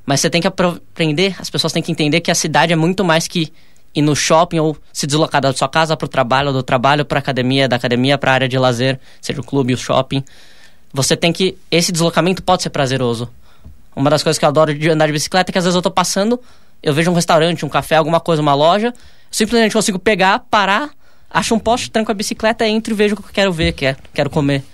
[0.05, 3.05] Mas você tem que aprender, as pessoas têm que entender que a cidade é muito
[3.05, 3.53] mais que
[3.94, 7.18] ir no shopping ou se deslocar da sua casa para o trabalho, do trabalho para
[7.18, 10.24] a academia, da academia para a área de lazer, seja o clube, o shopping.
[10.92, 11.57] Você tem que.
[11.70, 13.29] Esse deslocamento pode ser prazeroso.
[13.94, 15.83] Uma das coisas que eu adoro de andar de bicicleta é que às vezes eu
[15.83, 16.40] tô passando,
[16.83, 18.94] eu vejo um restaurante, um café, alguma coisa, uma loja,
[19.31, 20.90] simplesmente consigo pegar, parar,
[21.29, 23.98] acho um poste, tranco a bicicleta, entro e vejo o que eu quero ver, quero,
[24.14, 24.64] quero comer.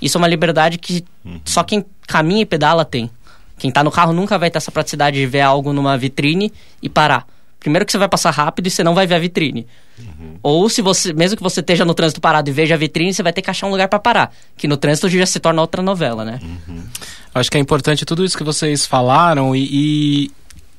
[0.00, 1.40] Isso é uma liberdade que uhum.
[1.44, 3.10] só quem caminha e pedala tem.
[3.58, 6.88] Quem tá no carro nunca vai ter essa praticidade de ver algo numa vitrine e
[6.88, 7.26] parar.
[7.60, 9.66] Primeiro que você vai passar rápido e você não vai ver a vitrine.
[9.98, 10.36] Uhum.
[10.42, 13.22] Ou se você, mesmo que você esteja no trânsito parado e veja a vitrine, você
[13.22, 14.32] vai ter que achar um lugar para parar.
[14.56, 16.38] Que no trânsito já se torna outra novela, né?
[16.42, 16.84] Uhum.
[17.34, 20.30] Acho que é importante tudo isso que vocês falaram e, e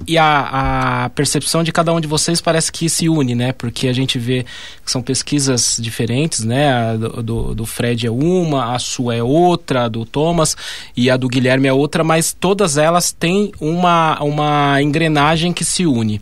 [0.08, 3.52] e a, a, percepção de cada um de vocês parece que se une, né?
[3.52, 4.46] Porque a gente vê
[4.84, 6.72] que são pesquisas diferentes, né?
[6.72, 10.56] A do, do, Fred é uma, a sua é outra, a do Thomas
[10.96, 15.86] e a do Guilherme é outra, mas todas elas têm uma, uma engrenagem que se
[15.86, 16.22] une.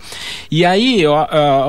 [0.49, 1.03] E aí,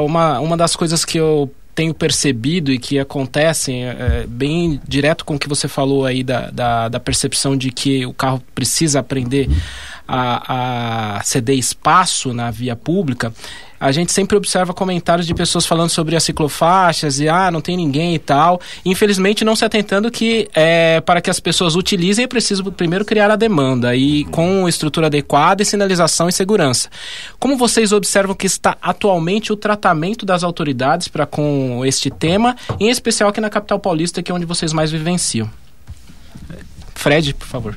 [0.03, 5.37] uma, uma das coisas que eu tenho percebido e que acontecem é, bem direto com
[5.37, 9.49] o que você falou aí da, da, da percepção de que o carro precisa aprender
[10.09, 13.33] a, a ceder espaço na via pública,
[13.81, 17.77] a gente sempre observa comentários de pessoas falando sobre as ciclofaixas e ah, não tem
[17.77, 18.61] ninguém e tal.
[18.85, 23.31] Infelizmente, não se atentando que é, para que as pessoas utilizem é preciso primeiro criar
[23.31, 26.89] a demanda e com estrutura adequada e sinalização e segurança.
[27.39, 32.89] Como vocês observam que está atualmente o tratamento das autoridades para com este tema, em
[32.89, 35.49] especial aqui na capital paulista, que é onde vocês mais vivenciam?
[36.95, 37.77] Fred, por favor.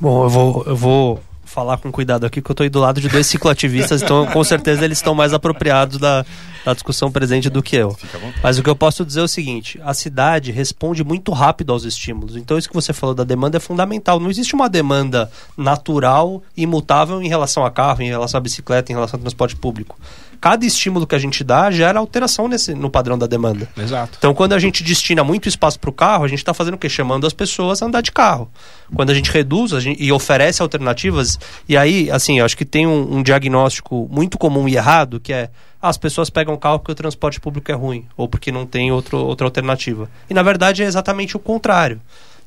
[0.00, 3.08] Bom, eu vou, eu vou falar com cuidado aqui, que eu estou do lado de
[3.08, 6.24] dois cicloativistas, então com certeza eles estão mais apropriados da,
[6.64, 7.96] da discussão presente do que eu.
[8.42, 11.84] Mas o que eu posso dizer é o seguinte: a cidade responde muito rápido aos
[11.84, 12.36] estímulos.
[12.36, 14.20] Então, isso que você falou da demanda é fundamental.
[14.20, 18.94] Não existe uma demanda natural, imutável em relação a carro, em relação a bicicleta, em
[18.94, 19.96] relação ao transporte público
[20.42, 23.68] cada estímulo que a gente dá gera alteração nesse, no padrão da demanda.
[23.78, 24.18] Exato.
[24.18, 26.78] Então, quando a gente destina muito espaço para o carro, a gente está fazendo o
[26.78, 26.88] quê?
[26.88, 28.50] Chamando as pessoas a andar de carro.
[28.92, 32.64] Quando a gente reduz a gente, e oferece alternativas, e aí, assim, eu acho que
[32.64, 35.48] tem um, um diagnóstico muito comum e errado, que é
[35.82, 39.18] as pessoas pegam carro porque o transporte público é ruim, ou porque não tem outro,
[39.18, 40.08] outra alternativa.
[40.30, 42.00] E na verdade é exatamente o contrário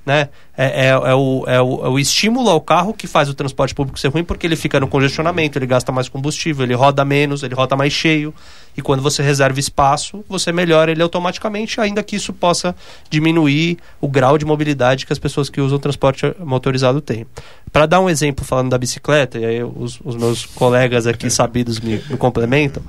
[0.06, 0.30] né?
[0.56, 3.74] É, é, é, o, é, o, é o estímulo ao carro que faz o transporte
[3.74, 7.42] público ser ruim, porque ele fica no congestionamento, ele gasta mais combustível, ele roda menos,
[7.44, 8.34] ele roda mais cheio.
[8.78, 12.76] E quando você reserva espaço, você melhora ele automaticamente, ainda que isso possa
[13.10, 17.26] diminuir o grau de mobilidade que as pessoas que usam transporte motorizado têm.
[17.72, 21.80] Para dar um exemplo falando da bicicleta, e aí os, os meus colegas aqui sabidos
[21.80, 22.84] me, me complementam.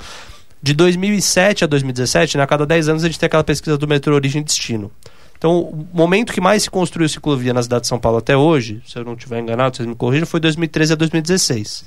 [0.66, 3.86] De 2007 a 2017, né, a cada 10 anos a gente tem aquela pesquisa do
[3.86, 4.90] metrô Origem e Destino.
[5.38, 8.82] Então, o momento que mais se construiu ciclovia na cidade de São Paulo até hoje,
[8.84, 11.84] se eu não estiver enganado, vocês me corrijam, foi 2013 a 2016.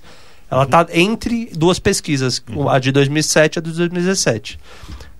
[0.49, 2.69] Ela está entre duas pesquisas, uhum.
[2.69, 4.57] a de 2007 e a de 2017.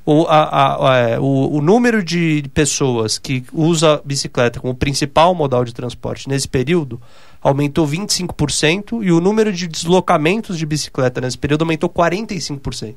[0.06, 5.66] o, a, a, é, o, o, número de pessoas que usa bicicleta como principal modal
[5.66, 7.01] de transporte nesse período
[7.41, 12.95] aumentou 25% e o número de deslocamentos de bicicleta nesse período aumentou 45%.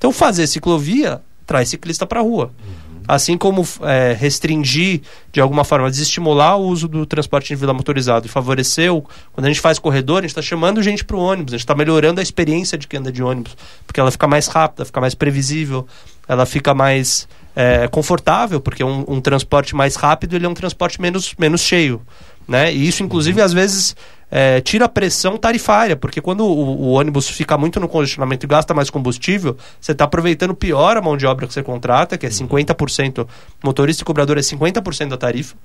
[0.00, 2.50] Então, fazer ciclovia traz ciclista para a rua.
[2.58, 3.02] Uhum.
[3.06, 8.28] Assim como é, restringir, de alguma forma, desestimular o uso do transporte individual motorizado e
[8.30, 11.52] favorecer, o, quando a gente faz corredor, a gente está chamando gente para o ônibus,
[11.52, 13.54] a gente está melhorando a experiência de quem anda de ônibus,
[13.86, 15.86] porque ela fica mais rápida, fica mais previsível,
[16.26, 20.98] ela fica mais é, confortável, porque um, um transporte mais rápido ele é um transporte
[20.98, 22.00] menos, menos cheio.
[22.48, 22.72] Né?
[22.72, 23.94] E isso, inclusive, às vezes
[24.30, 28.48] é, tira a pressão tarifária, porque quando o, o, ônibus fica muito no congestionamento e
[28.48, 32.26] gasta mais combustível, você está aproveitando pior a mão de obra que você contrata, que
[32.26, 33.26] é 50%,
[33.62, 35.56] motorista e cobrador é 50% da tarifa.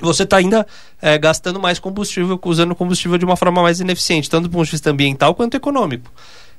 [0.00, 0.66] Você está ainda
[1.00, 4.72] é, gastando mais combustível, usando combustível de uma forma mais ineficiente, tanto do ponto de
[4.72, 6.10] vista ambiental quanto econômico.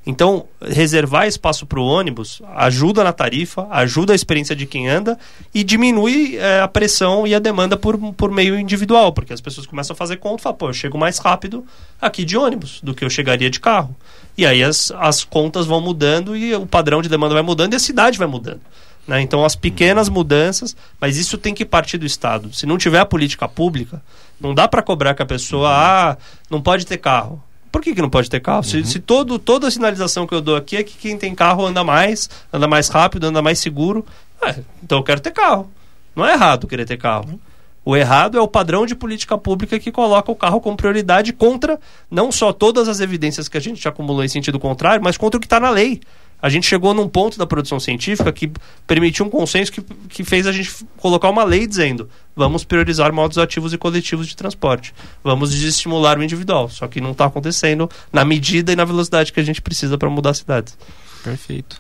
[0.05, 5.17] Então, reservar espaço para o ônibus ajuda na tarifa, ajuda a experiência de quem anda
[5.53, 9.65] e diminui é, a pressão e a demanda por, por meio individual, porque as pessoas
[9.65, 11.65] começam a fazer conta e falam, pô, eu chego mais rápido
[11.99, 13.95] aqui de ônibus do que eu chegaria de carro.
[14.37, 17.75] E aí as, as contas vão mudando e o padrão de demanda vai mudando e
[17.75, 18.61] a cidade vai mudando.
[19.07, 19.21] Né?
[19.21, 22.53] Então, as pequenas mudanças, mas isso tem que partir do Estado.
[22.53, 24.01] Se não tiver a política pública,
[24.39, 26.17] não dá para cobrar que a pessoa, ah,
[26.49, 27.41] não pode ter carro.
[27.75, 28.59] Por que, que não pode ter carro?
[28.59, 28.63] Uhum.
[28.63, 31.65] Se, se todo, toda a sinalização que eu dou aqui é que quem tem carro
[31.65, 34.05] anda mais, anda mais rápido, anda mais seguro,
[34.41, 35.69] é, então eu quero ter carro.
[36.15, 37.37] Não é errado querer ter carro.
[37.83, 41.77] O errado é o padrão de política pública que coloca o carro como prioridade contra
[42.09, 45.41] não só todas as evidências que a gente acumulou em sentido contrário, mas contra o
[45.41, 45.99] que está na lei
[46.41, 48.51] a gente chegou num ponto da produção científica que
[48.85, 53.37] permitiu um consenso que, que fez a gente colocar uma lei dizendo vamos priorizar modos
[53.37, 56.69] ativos e coletivos de transporte, vamos desestimular o individual.
[56.69, 60.09] Só que não está acontecendo na medida e na velocidade que a gente precisa para
[60.09, 60.77] mudar as cidades.
[61.23, 61.79] Perfeito.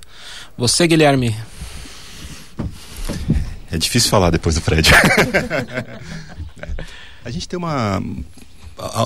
[0.57, 1.35] Você, Guilherme?
[3.71, 4.89] É difícil falar depois do Fred.
[7.25, 8.01] a gente tem uma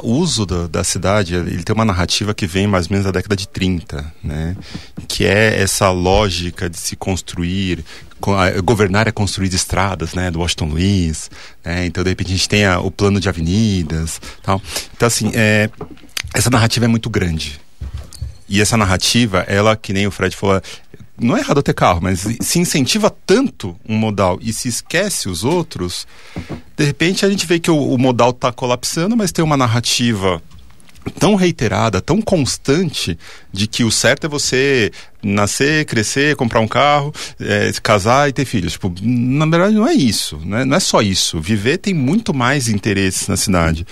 [0.04, 3.12] o uso da, da, cidade, ele tem uma narrativa que vem mais ou menos da
[3.12, 4.56] década de 30, né?
[5.08, 7.86] Que é essa lógica de se construir,
[8.64, 10.32] governar é construir estradas, né?
[10.32, 11.30] Do Washington Luiz,
[11.64, 11.86] né?
[11.86, 14.62] Então, de repente, a gente tem a, o plano de avenidas, tal.
[14.96, 15.70] Então, assim, é,
[16.34, 17.60] essa narrativa é muito grande.
[18.48, 20.60] E essa narrativa, ela, que nem o Fred falou,
[21.22, 25.44] não é errado ter carro, mas se incentiva tanto um modal e se esquece os
[25.44, 26.08] outros,
[26.78, 30.42] de repente a gente vê que o, o modal está colapsando, mas tem uma narrativa
[31.18, 33.18] tão reiterada, tão constante,
[33.52, 34.92] de que o certo é você
[35.24, 38.74] nascer, crescer, comprar um carro, é, casar e ter filhos.
[38.74, 40.64] Tipo, na verdade não é isso, né?
[40.64, 41.40] não é só isso.
[41.40, 43.86] Viver tem muito mais interesses na cidade.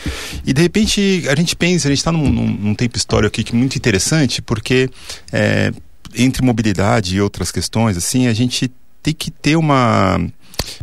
[0.45, 3.43] E de repente a gente pensa, a gente está num, num, num, tempo histórico aqui
[3.43, 4.89] que é muito interessante, porque
[5.31, 5.71] é,
[6.17, 10.19] entre mobilidade e outras questões, assim, a gente tem que ter uma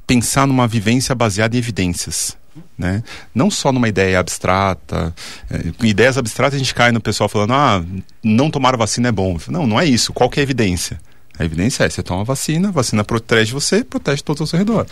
[0.07, 2.37] pensar numa vivência baseada em evidências.
[2.78, 3.03] Né?
[3.35, 5.14] Não só numa ideia abstrata.
[5.51, 7.85] É, ideias abstratas a gente cai no pessoal falando, ah,
[8.22, 9.37] não tomar vacina é bom.
[9.49, 10.12] Não, não é isso.
[10.12, 11.01] Qual que é a evidência?
[11.39, 14.87] A evidência é, você toma vacina, a vacina protege você, protege todos ao seu redor.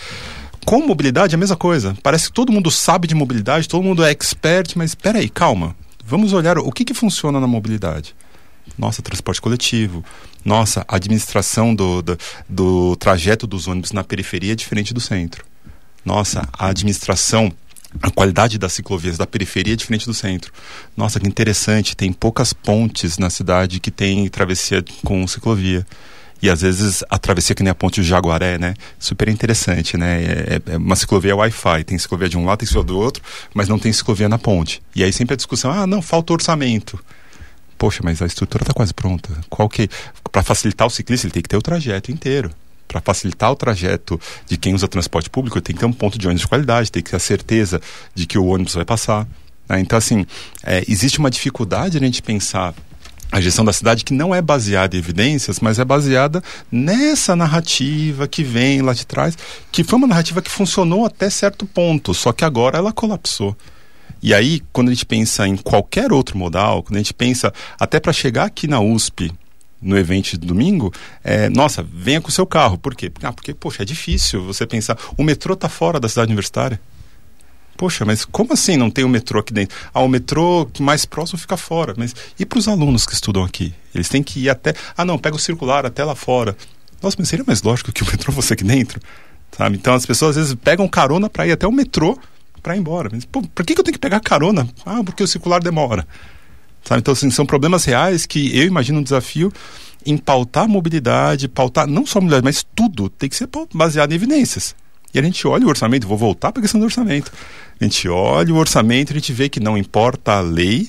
[0.64, 1.96] Com mobilidade é a mesma coisa.
[2.02, 5.74] Parece que todo mundo sabe de mobilidade, todo mundo é expert, mas espera aí, calma.
[6.04, 8.14] Vamos olhar o que, que funciona na mobilidade.
[8.76, 10.04] Nossa, transporte coletivo.
[10.44, 15.44] Nossa, administração do, do, do trajeto dos ônibus na periferia é diferente do centro.
[16.04, 17.52] Nossa, a administração
[18.00, 20.52] a qualidade das ciclovias da periferia é diferente do centro.
[20.96, 25.86] Nossa, que interessante, tem poucas pontes na cidade que tem travessia com ciclovia.
[26.40, 28.74] E às vezes a travessia que nem a ponte do Jaguaré, né?
[28.98, 30.22] Super interessante, né?
[30.24, 33.22] É, é uma ciclovia Wi-Fi, tem ciclovia de um lado, tem ciclovia do outro,
[33.54, 34.82] mas não tem ciclovia na ponte.
[34.96, 36.98] E aí sempre a discussão, ah, não, falta orçamento
[37.82, 39.28] poxa, mas a estrutura está quase pronta.
[39.50, 39.88] Qual que
[40.30, 42.52] para facilitar o ciclista ele tem que ter o trajeto inteiro.
[42.86, 46.28] Para facilitar o trajeto de quem usa transporte público, tem que ter um ponto de
[46.28, 47.80] ônibus de qualidade, tem que ter a certeza
[48.14, 49.26] de que o ônibus vai passar.
[49.68, 49.80] Né?
[49.80, 50.24] Então, assim,
[50.62, 52.72] é, existe uma dificuldade a gente pensar
[53.32, 58.28] a gestão da cidade que não é baseada em evidências, mas é baseada nessa narrativa
[58.28, 59.36] que vem lá de trás,
[59.72, 63.56] que foi uma narrativa que funcionou até certo ponto, só que agora ela colapsou.
[64.22, 67.98] E aí, quando a gente pensa em qualquer outro modal, quando a gente pensa até
[67.98, 69.32] para chegar aqui na USP,
[69.82, 70.92] no evento de domingo,
[71.24, 72.78] é, nossa, venha com o seu carro.
[72.78, 73.10] Por quê?
[73.20, 74.96] Ah, porque, poxa, é difícil você pensar.
[75.18, 76.80] O metrô está fora da cidade universitária.
[77.76, 79.76] Poxa, mas como assim não tem o metrô aqui dentro?
[79.92, 81.94] Ah, o metrô mais próximo fica fora.
[81.96, 83.74] Mas e para os alunos que estudam aqui?
[83.92, 84.72] Eles têm que ir até.
[84.96, 86.56] Ah, não, pega o circular até lá fora.
[87.02, 89.00] Nossa, mas seria mais lógico que o metrô fosse aqui dentro?
[89.56, 89.76] Sabe?
[89.76, 92.16] Então as pessoas às vezes pegam carona para ir até o metrô
[92.62, 93.10] para ir embora.
[93.30, 94.68] Por que, que eu tenho que pegar carona?
[94.86, 96.06] Ah, porque o circular demora.
[96.84, 97.00] Sabe?
[97.00, 99.52] Então, assim, são problemas reais que eu imagino um desafio
[100.04, 104.74] em pautar mobilidade, pautar não só mobilidade, mas tudo tem que ser baseado em evidências.
[105.14, 107.30] E a gente olha o orçamento, vou voltar para a questão do orçamento.
[107.80, 110.88] A gente olha o orçamento, a gente vê que não importa a lei,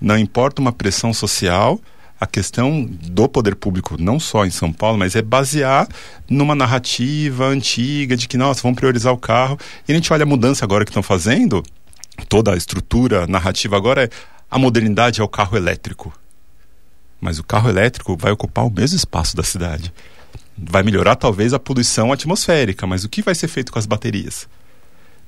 [0.00, 1.80] não importa uma pressão social,
[2.22, 5.88] a questão do poder público, não só em São Paulo, mas é basear
[6.30, 9.58] numa narrativa antiga de que, nossa, vamos priorizar o carro.
[9.88, 11.64] E a gente olha a mudança agora que estão fazendo,
[12.28, 14.10] toda a estrutura narrativa agora é
[14.48, 16.12] a modernidade é o carro elétrico.
[17.20, 19.92] Mas o carro elétrico vai ocupar o mesmo espaço da cidade.
[20.56, 24.46] Vai melhorar talvez a poluição atmosférica, mas o que vai ser feito com as baterias?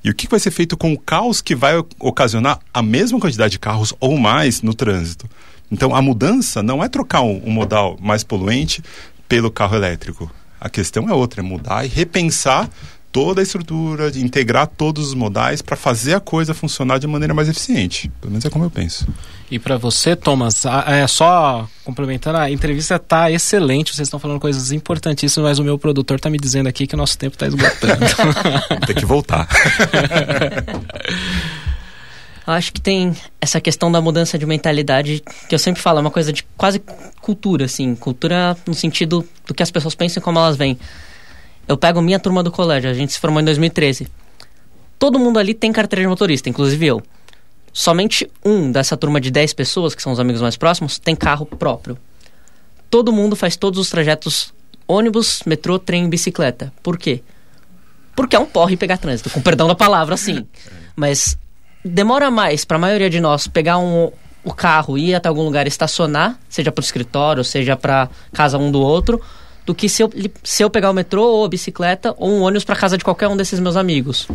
[0.01, 3.51] E o que vai ser feito com o caos que vai ocasionar a mesma quantidade
[3.51, 5.27] de carros ou mais no trânsito?
[5.71, 8.83] Então, a mudança não é trocar um, um modal mais poluente
[9.27, 10.31] pelo carro elétrico.
[10.59, 12.69] A questão é outra, é mudar e repensar
[13.15, 17.47] toda a estrutura, integrar todos os modais para fazer a coisa funcionar de maneira mais
[17.47, 18.11] eficiente.
[18.19, 19.07] Pelo menos é como eu penso.
[19.49, 24.73] E para você, Thomas, é só complementando, a entrevista está excelente, vocês estão falando coisas
[24.73, 28.05] importantíssimas, mas o meu produtor está me dizendo aqui que o nosso tempo está esgotando.
[28.85, 29.47] Tem que voltar.
[32.47, 36.01] Eu acho que tem essa questão da mudança de mentalidade, que eu sempre falo, é
[36.01, 36.81] uma coisa de quase
[37.19, 37.95] cultura, assim.
[37.95, 40.77] Cultura no sentido do que as pessoas pensam e como elas veem.
[41.67, 44.07] Eu pego minha turma do colégio, a gente se formou em 2013.
[44.99, 47.01] Todo mundo ali tem carteira de motorista, inclusive eu.
[47.73, 51.45] Somente um dessa turma de 10 pessoas, que são os amigos mais próximos, tem carro
[51.45, 51.97] próprio.
[52.89, 54.53] Todo mundo faz todos os trajetos
[54.87, 56.71] ônibus, metrô, trem bicicleta.
[56.83, 57.23] Por quê?
[58.15, 60.45] Porque é um porre pegar trânsito, com perdão da palavra, assim.
[60.95, 61.37] Mas
[61.85, 64.11] demora mais para a maioria de nós pegar um,
[64.43, 68.57] o carro e ir até algum lugar estacionar, seja para o escritório, seja para casa
[68.57, 69.21] um do outro,
[69.65, 70.11] do que se eu,
[70.43, 73.27] se eu pegar o metrô ou a bicicleta ou um ônibus para casa de qualquer
[73.27, 74.27] um desses meus amigos.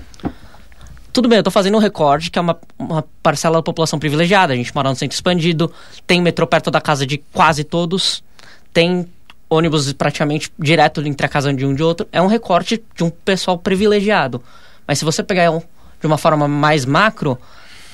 [1.13, 4.53] Tudo bem, eu estou fazendo um recorde, que é uma, uma parcela da população privilegiada.
[4.53, 5.73] A gente mora no centro expandido,
[6.07, 8.23] tem metrô perto da casa de quase todos,
[8.73, 9.09] tem
[9.49, 12.07] ônibus praticamente direto entre a casa de um e de outro.
[12.13, 14.41] É um recorte de um pessoal privilegiado.
[14.87, 15.61] Mas se você pegar um,
[16.01, 17.39] de uma forma mais macro,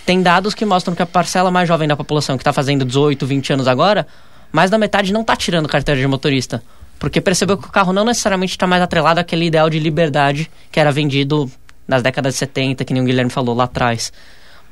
[0.04, 3.26] tem dados que mostram que a parcela mais jovem da população, que está fazendo 18,
[3.26, 4.06] 20 anos agora,
[4.52, 6.62] mais da metade não está tirando carteira de motorista.
[6.98, 10.80] Porque percebeu que o carro não necessariamente está mais atrelado àquele ideal de liberdade que
[10.80, 11.50] era vendido
[11.86, 14.12] nas décadas de 70, que nem o Guilherme falou lá atrás.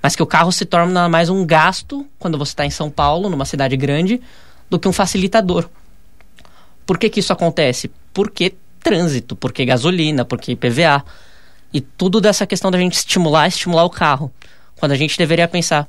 [0.01, 3.29] Mas que o carro se torna mais um gasto quando você está em São Paulo,
[3.29, 4.21] numa cidade grande,
[4.71, 5.69] do que um facilitador.
[6.87, 7.91] Por que, que isso acontece?
[8.13, 11.03] Porque trânsito, porque gasolina, porque IPVA.
[11.75, 14.31] E tudo dessa questão da gente estimular, estimular o carro.
[14.79, 15.89] Quando a gente deveria pensar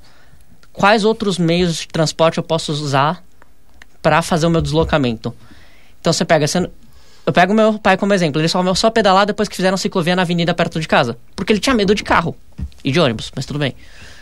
[0.74, 3.24] quais outros meios de transporte eu posso usar
[4.02, 5.32] para fazer o meu deslocamento.
[6.02, 6.70] Então você pega, você,
[7.24, 10.24] eu pego meu pai como exemplo, ele só só pedalar depois que fizeram ciclovia na
[10.24, 12.36] avenida perto de casa, porque ele tinha medo de carro
[12.84, 13.76] e de ônibus, mas tudo bem.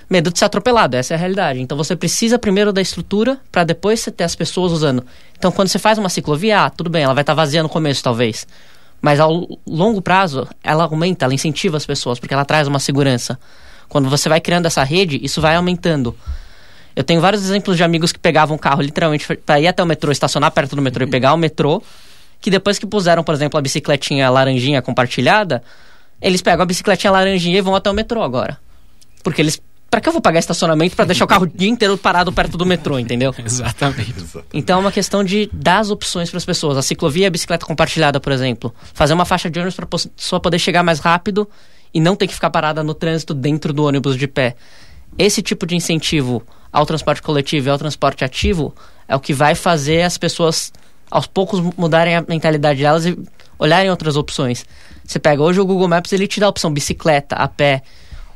[0.09, 1.61] Medo de ser atropelado, essa é a realidade.
[1.61, 5.05] Então você precisa primeiro da estrutura para depois você ter as pessoas usando.
[5.37, 7.69] Então quando você faz uma ciclovia, ah, tudo bem, ela vai estar tá vazia no
[7.69, 8.45] começo talvez,
[9.03, 13.37] mas ao longo prazo ela aumenta, ela incentiva as pessoas porque ela traz uma segurança.
[13.89, 16.15] Quando você vai criando essa rede, isso vai aumentando.
[16.95, 20.09] Eu tenho vários exemplos de amigos que pegavam carro literalmente para ir até o metrô,
[20.09, 21.83] estacionar perto do metrô e pegar o metrô,
[22.39, 25.61] que depois que puseram, por exemplo, a bicicletinha laranjinha compartilhada,
[26.21, 28.57] eles pegam a bicicletinha laranjinha e vão até o metrô agora.
[29.21, 29.61] Porque eles
[29.93, 32.57] para que eu vou pagar estacionamento para deixar o carro o dia inteiro parado perto
[32.57, 33.31] do metrô, entendeu?
[33.37, 34.25] Exatamente.
[34.51, 36.79] Então é uma questão de dar as opções para as pessoas.
[36.79, 38.73] A ciclovia e a bicicleta compartilhada, por exemplo.
[38.91, 41.47] Fazer uma faixa de ônibus para a pessoa poder chegar mais rápido
[41.93, 44.55] e não ter que ficar parada no trânsito dentro do ônibus de pé.
[45.15, 46.41] Esse tipo de incentivo
[46.71, 48.73] ao transporte coletivo e ao transporte ativo
[49.07, 50.73] é o que vai fazer as pessoas
[51.11, 53.15] aos poucos mudarem a mentalidade delas e
[53.59, 54.65] olharem outras opções.
[55.05, 57.83] Você pega hoje o Google Maps, ele te dá a opção bicicleta, a pé,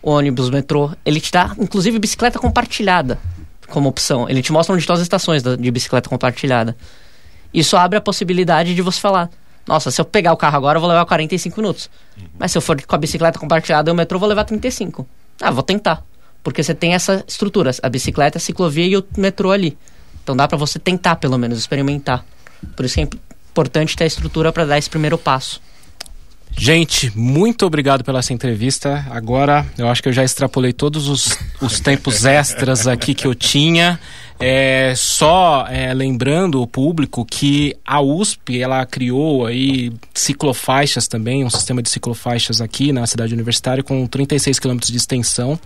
[0.02, 0.92] ônibus, metrô.
[1.06, 3.20] Ele te dá, inclusive, bicicleta compartilhada
[3.68, 4.30] como opção.
[4.30, 6.76] Ele te mostra onde estão as estações de bicicleta compartilhada.
[7.54, 9.30] Isso abre a possibilidade de você falar:
[9.68, 11.90] nossa, se eu pegar o carro agora, eu vou levar 45 minutos.
[12.40, 15.08] Mas se eu for com a bicicleta compartilhada e o metrô, eu vou levar 35.
[15.42, 16.04] Ah, vou tentar.
[16.42, 19.78] Porque você tem essa estrutura, a bicicleta, a ciclovia e o metrô ali.
[20.24, 22.24] Então dá para você tentar, pelo menos, experimentar.
[22.76, 23.04] Por isso que é
[23.52, 25.62] importante ter a estrutura para dar esse primeiro passo.
[26.60, 29.06] Gente, muito obrigado pela essa entrevista.
[29.12, 33.36] Agora eu acho que eu já extrapolei todos os, os tempos extras aqui que eu
[33.36, 34.00] tinha.
[34.40, 41.50] É, só é, lembrando o público que a USP ela criou aí ciclofaixas também, um
[41.50, 45.60] sistema de ciclofaixas aqui na cidade universitária com 36 quilômetros de extensão.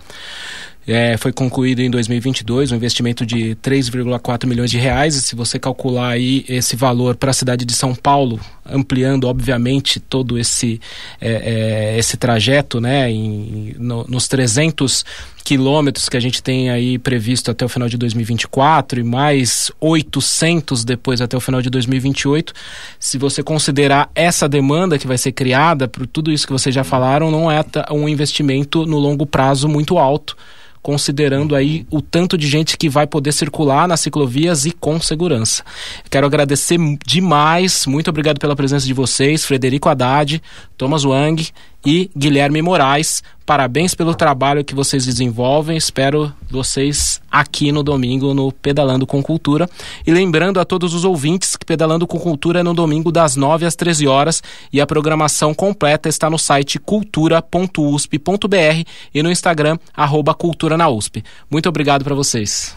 [0.86, 5.14] É, foi concluído em 2022 um investimento de 3,4 milhões de reais.
[5.14, 10.00] E se você calcular aí esse valor para a cidade de São Paulo, ampliando obviamente
[10.00, 10.80] todo esse,
[11.20, 15.04] é, é, esse trajeto, né, em, no, nos 300
[15.42, 20.84] quilômetros que a gente tem aí previsto até o final de 2024 e mais 800
[20.84, 22.52] depois até o final de 2028,
[22.98, 26.84] se você considerar essa demanda que vai ser criada por tudo isso que vocês já
[26.84, 30.36] falaram, não é um investimento no longo prazo muito alto
[30.82, 35.62] considerando aí o tanto de gente que vai poder circular nas ciclovias e com segurança.
[36.10, 36.76] Quero agradecer
[37.06, 40.42] demais, muito obrigado pela presença de vocês, Frederico Haddad,
[40.76, 41.50] Thomas Wang
[41.84, 43.22] e Guilherme Moraes.
[43.44, 45.76] Parabéns pelo trabalho que vocês desenvolvem.
[45.76, 49.68] Espero vocês aqui no domingo no Pedalando com Cultura.
[50.06, 53.66] E lembrando a todos os ouvintes que Pedalando com Cultura é no domingo das 9
[53.66, 60.34] às 13 horas e a programação completa está no site cultura.usp.br e no Instagram arroba
[60.34, 61.24] Cultura na USP.
[61.50, 62.76] Muito obrigado para vocês.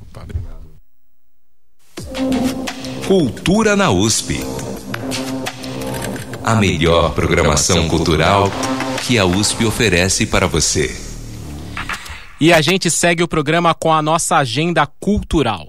[0.00, 0.50] Opa, obrigado.
[3.06, 4.40] Cultura na USP
[6.44, 8.50] a melhor programação cultural
[9.06, 10.94] que a USP oferece para você.
[12.40, 15.68] E a gente segue o programa com a nossa agenda cultural.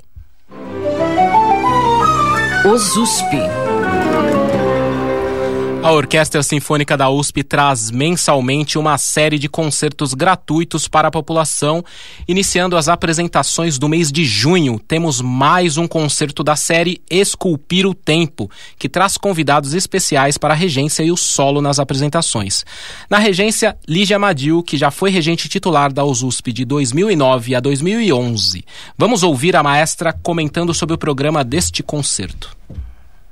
[2.65, 3.60] Os USP.
[5.83, 11.83] A Orquestra Sinfônica da USP traz mensalmente uma série de concertos gratuitos para a população.
[12.27, 17.95] Iniciando as apresentações do mês de junho, temos mais um concerto da série Esculpir o
[17.95, 22.63] Tempo, que traz convidados especiais para a regência e o solo nas apresentações.
[23.09, 28.63] Na regência, Lígia Madil, que já foi regente titular da USP de 2009 a 2011.
[28.95, 32.55] Vamos ouvir a maestra comentando sobre o programa deste concerto.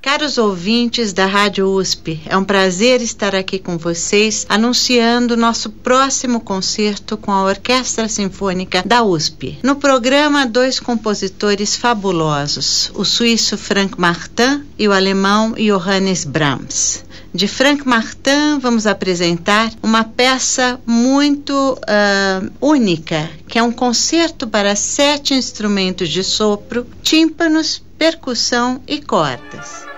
[0.02, 6.40] Caros ouvintes da Rádio USP, é um prazer estar aqui com vocês anunciando nosso próximo
[6.40, 9.60] concerto com a Orquestra Sinfônica da USP.
[9.62, 17.04] No programa, dois compositores fabulosos, o suíço Frank Martin e o alemão Johannes Brahms.
[17.36, 24.78] De Frank Martin, vamos apresentar uma peça muito uh, única, que é um concerto para
[24.78, 29.89] sete instrumentos de sopro, tímpanos, percussão e cordas.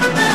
[0.00, 0.27] Thank you.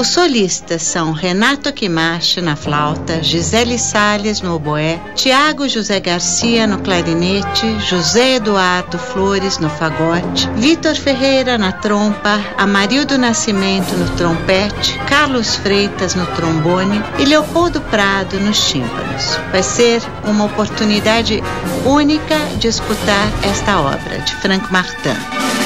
[0.00, 6.78] Os solistas são Renato Quimache na flauta, Gisele Salles no oboé, Tiago José Garcia no
[6.78, 15.56] clarinete, José Eduardo Flores no fagote, Vitor Ferreira na trompa, Amarildo Nascimento no trompete, Carlos
[15.56, 19.38] Freitas no trombone e Leopoldo Prado nos tímpanos.
[19.52, 21.42] Vai ser uma oportunidade
[21.84, 25.59] única de escutar esta obra de Frank Martin.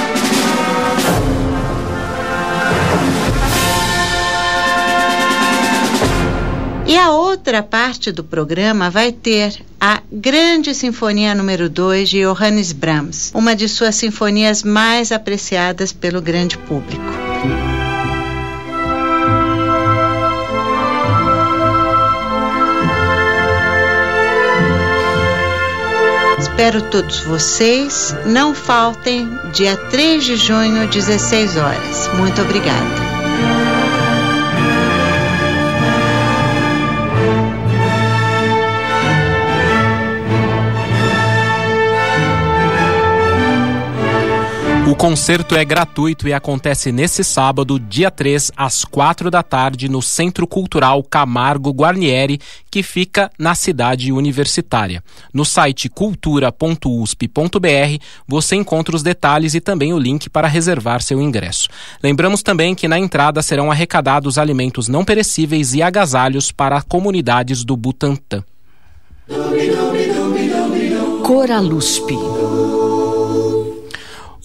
[6.95, 12.71] E a outra parte do programa vai ter a Grande Sinfonia número 2 de Johannes
[12.71, 17.03] Brahms, uma de suas sinfonias mais apreciadas pelo grande público.
[26.39, 28.15] Espero todos vocês.
[28.25, 32.09] Não faltem, dia 3 de junho, 16 horas.
[32.17, 33.04] Muito obrigada.
[44.87, 50.03] O concerto é gratuito e acontece nesse sábado, dia 3, às 4 da tarde, no
[50.03, 52.39] Centro Cultural Camargo Guarnieri,
[52.71, 55.03] que fica na cidade universitária.
[55.33, 61.67] No site cultura.usp.br você encontra os detalhes e também o link para reservar seu ingresso.
[62.03, 67.75] Lembramos também que na entrada serão arrecadados alimentos não perecíveis e agasalhos para comunidades do
[67.75, 68.45] Butantã.
[71.23, 72.19] Coraluspe.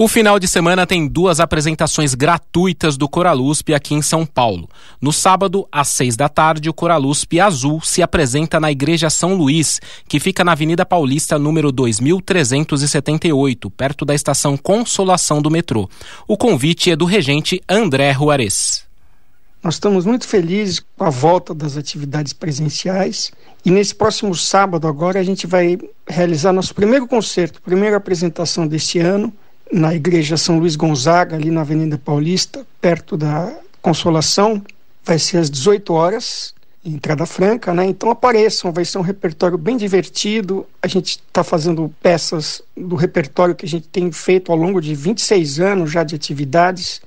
[0.02, 4.70] O final de semana tem duas apresentações gratuitas do Coralusp aqui em São Paulo.
[5.02, 9.82] No sábado, às seis da tarde, o Coralusp Azul se apresenta na Igreja São Luís,
[10.08, 15.90] que fica na Avenida Paulista, número 2378, perto da estação Consolação do metrô.
[16.26, 18.86] O convite é do regente André Juarez.
[19.62, 23.34] Nós estamos muito felizes com a volta das atividades presenciais
[23.66, 25.78] e nesse próximo sábado agora a gente vai
[26.08, 29.34] realizar nosso primeiro concerto, primeira apresentação deste ano
[29.72, 34.62] na Igreja São Luís Gonzaga, ali na Avenida Paulista, perto da Consolação.
[35.04, 36.54] Vai ser às 18 horas,
[36.84, 37.86] entrada franca, né?
[37.86, 40.66] Então apareçam, vai ser um repertório bem divertido.
[40.82, 44.94] A gente está fazendo peças do repertório que a gente tem feito ao longo de
[44.96, 47.02] 26 anos já de atividades.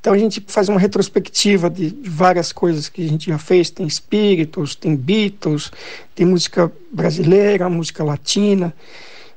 [0.00, 3.70] Então a gente faz uma retrospectiva de, várias coisas que a gente já fez.
[3.70, 5.72] Tem espíritos, tem Beatles,
[6.14, 8.74] tem música brasileira, música latina.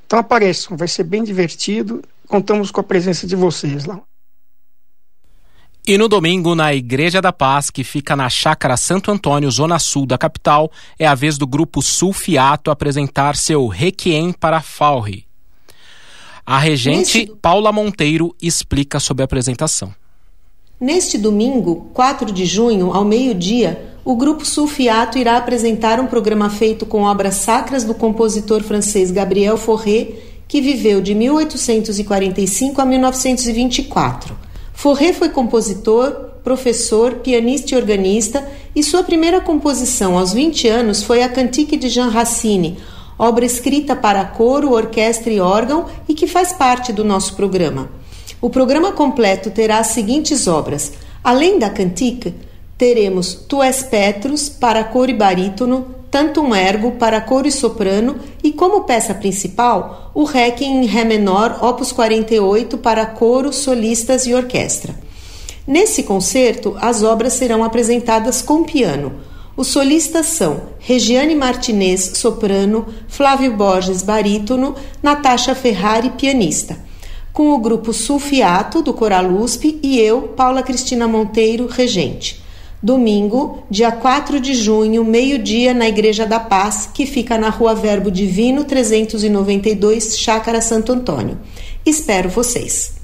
[0.05, 3.99] Então apareçam, vai ser bem divertido contamos com a presença de vocês lá.
[5.85, 10.05] E no domingo, na Igreja da Paz, que fica na Chácara Santo Antônio, zona sul
[10.05, 10.69] da capital,
[10.99, 15.25] é a vez do grupo Sulfiato apresentar seu Requiem para Falri.
[16.45, 19.93] A regente Neste- Paula Monteiro explica sobre a apresentação.
[20.79, 26.85] Neste domingo, 4 de junho, ao meio-dia, o grupo Sulfiato irá apresentar um programa feito
[26.85, 30.09] com obras sacras do compositor francês Gabriel Fauré,
[30.47, 34.35] que viveu de 1845 a 1924.
[34.73, 36.11] Fauré foi compositor,
[36.43, 41.89] professor, pianista e organista, e sua primeira composição aos 20 anos foi a Cantique de
[41.89, 42.77] Jean Racine,
[43.19, 47.89] obra escrita para coro, orquestra e órgão e que faz parte do nosso programa.
[48.39, 50.93] O programa completo terá as seguintes obras.
[51.23, 52.33] Além da cantique,
[52.77, 58.51] teremos Tu és Petrus para coro e barítono, Tantum Ergo para coro e soprano e
[58.51, 64.95] como peça principal, o Requiem em Ré menor, opus 48 para coro, solistas e orquestra.
[65.65, 69.13] Nesse concerto, as obras serão apresentadas com piano.
[69.55, 76.87] Os solistas são Regiane Martinez, soprano, Flávio Borges, barítono, Natasha Ferrari, pianista
[77.37, 82.41] com o grupo Sulfiato, do Coral USP, e eu, Paula Cristina Monteiro, regente.
[82.81, 88.11] Domingo, dia 4 de junho, meio-dia, na Igreja da Paz, que fica na Rua Verbo
[88.11, 91.39] Divino, 392, Chácara Santo Antônio.
[91.85, 92.95] Espero vocês.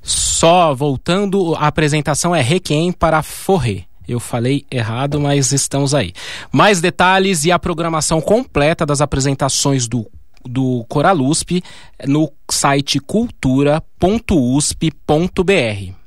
[0.00, 3.84] Só voltando, a apresentação é Requiem para Forré.
[4.06, 6.12] Eu falei errado, mas estamos aí.
[6.50, 10.06] Mais detalhes e a programação completa das apresentações do,
[10.44, 11.62] do Coralusp
[12.06, 15.98] no site cultura.usp.br.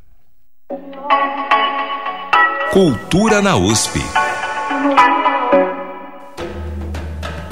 [2.72, 4.00] Cultura na USP.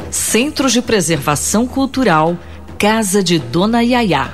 [0.09, 2.37] Centro de Preservação Cultural,
[2.77, 4.31] Casa de Dona Yaya.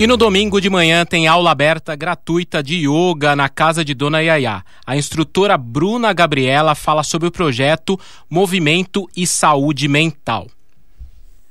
[0.00, 4.20] E no domingo de manhã tem aula aberta gratuita de yoga na casa de Dona
[4.20, 4.64] Yaya.
[4.84, 7.96] A instrutora Bruna Gabriela fala sobre o projeto
[8.28, 10.48] Movimento e Saúde Mental.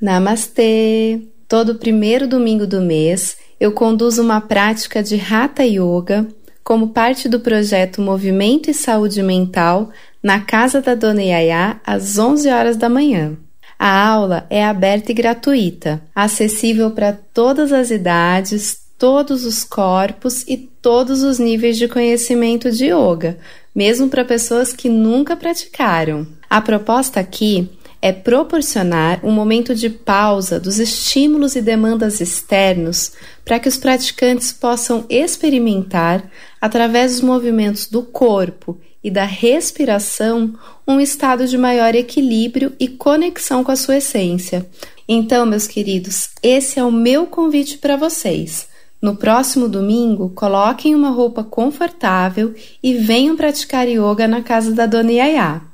[0.01, 1.21] Namastê!
[1.47, 6.27] Todo primeiro domingo do mês eu conduzo uma prática de Hatha Yoga
[6.70, 9.89] como parte do projeto Movimento e Saúde Mental
[10.22, 13.36] na casa da Dona Yaya às 11 horas da manhã.
[13.80, 20.57] A aula é aberta e gratuita, acessível para todas as idades, todos os corpos e
[20.57, 23.39] todos os níveis de conhecimento de yoga,
[23.74, 26.28] mesmo para pessoas que nunca praticaram.
[26.47, 27.67] A proposta aqui
[28.01, 33.11] é proporcionar um momento de pausa dos estímulos e demandas externos
[33.43, 36.29] para que os praticantes possam experimentar,
[36.61, 40.53] através dos movimentos do corpo e da respiração,
[40.87, 44.65] um estado de maior equilíbrio e conexão com a sua essência.
[45.07, 48.67] Então, meus queridos, esse é o meu convite para vocês.
[49.01, 55.11] No próximo domingo, coloquem uma roupa confortável e venham praticar yoga na casa da Dona
[55.11, 55.68] Yaya.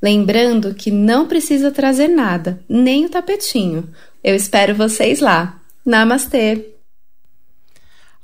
[0.00, 3.88] Lembrando que não precisa trazer nada, nem o tapetinho.
[4.22, 5.60] Eu espero vocês lá.
[5.84, 6.78] Namastê!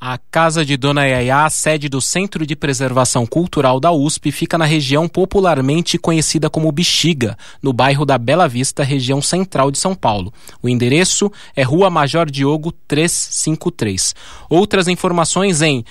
[0.07, 4.67] A Casa de Dona Yaya, sede do Centro de Preservação Cultural da USP, fica na
[4.67, 10.31] região popularmente conhecida como Bexiga, no bairro da Bela Vista, região central de São Paulo.
[10.63, 14.15] O endereço é Rua Major Diogo 353.
[14.51, 15.83] Outras informações em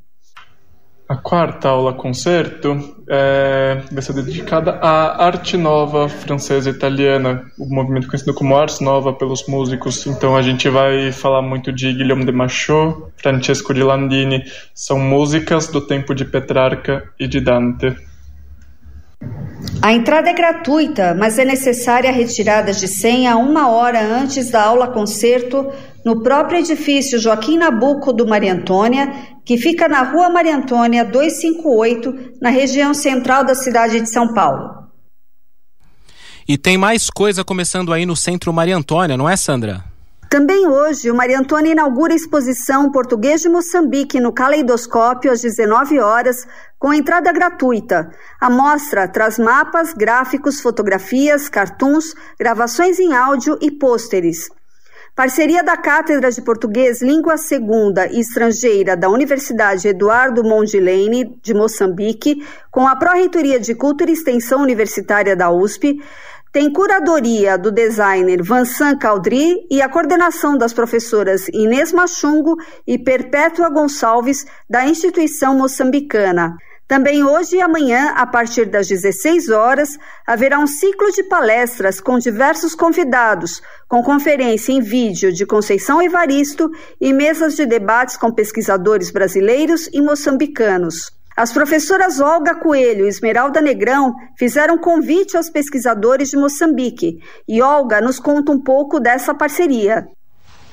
[1.07, 7.65] A quarta aula concerto é, vai ser dedicada à arte nova francesa e italiana, o
[7.65, 10.07] movimento conhecido como Ars Nova pelos músicos.
[10.07, 14.43] Então a gente vai falar muito de Guilherme de Machot, Francesco de Landini,
[14.74, 17.95] são músicas do tempo de Petrarca e de Dante.
[19.82, 24.63] A entrada é gratuita, mas é necessária a retirada de senha uma hora antes da
[24.63, 25.71] aula concerto
[26.06, 32.38] no próprio edifício Joaquim Nabuco do Maria Antônia, que fica na Rua Maria Antônia 258,
[32.41, 34.84] na região central da cidade de São Paulo.
[36.47, 39.84] E tem mais coisa começando aí no Centro Maria Antônia, não é, Sandra?
[40.30, 45.99] Também hoje, o Maria Antônia inaugura a exposição Português de Moçambique no Caleidoscópio às 19
[45.99, 46.47] horas,
[46.80, 48.10] com entrada gratuita.
[48.41, 54.49] A mostra traz mapas, gráficos, fotografias, cartoons, gravações em áudio e pôsteres.
[55.16, 62.43] Parceria da Cátedra de Português Língua Segunda e Estrangeira da Universidade Eduardo Mondlane de Moçambique,
[62.72, 66.01] com a Pró-Reitoria de Cultura e Extensão Universitária da USP,
[66.51, 72.57] tem curadoria do designer Vansan Caldri e a coordenação das professoras Inês Machungo
[72.88, 76.57] e Perpétua Gonçalves da instituição moçambicana.
[76.88, 82.19] Também hoje e amanhã, a partir das 16 horas, haverá um ciclo de palestras com
[82.19, 86.69] diversos convidados, com conferência em vídeo de Conceição Evaristo
[86.99, 91.09] e mesas de debates com pesquisadores brasileiros e moçambicanos.
[91.36, 97.17] As professoras Olga Coelho e Esmeralda Negrão fizeram convite aos pesquisadores de Moçambique
[97.47, 100.05] e Olga nos conta um pouco dessa parceria.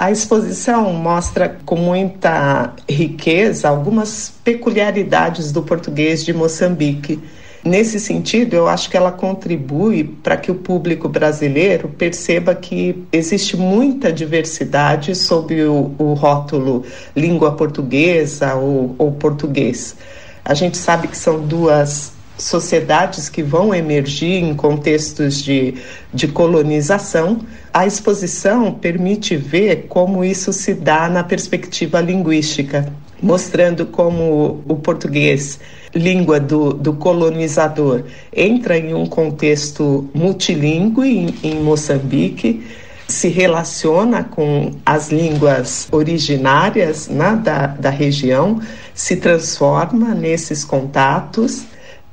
[0.01, 7.21] A exposição mostra com muita riqueza algumas peculiaridades do português de Moçambique.
[7.63, 13.59] Nesse sentido, eu acho que ela contribui para que o público brasileiro perceba que existe
[13.59, 16.83] muita diversidade sob o, o rótulo
[17.15, 19.95] língua portuguesa ou, ou português.
[20.43, 25.75] A gente sabe que são duas sociedades que vão emergir em contextos de,
[26.13, 27.41] de colonização.
[27.73, 35.61] A exposição permite ver como isso se dá na perspectiva linguística, mostrando como o português,
[35.95, 42.65] língua do, do colonizador, entra em um contexto multilingüe em, em Moçambique
[43.11, 48.61] se relaciona com as línguas originárias né, da, da região,
[48.95, 51.65] se transforma nesses contatos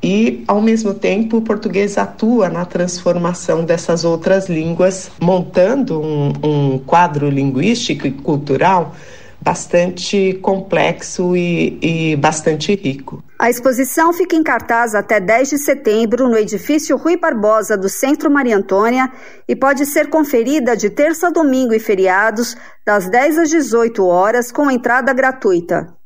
[0.01, 6.79] e, ao mesmo tempo, o português atua na transformação dessas outras línguas, montando um, um
[6.79, 8.95] quadro linguístico e cultural
[9.39, 13.23] bastante complexo e, e, bastante rico.
[13.39, 18.31] A exposição fica em cartaz até 10 de setembro no edifício Rui Barbosa do Centro
[18.31, 19.11] Maria Antônia
[19.47, 24.51] e pode ser conferida de terça a domingo e feriados, das 10 às 18 horas,
[24.51, 25.96] com entrada gratuita.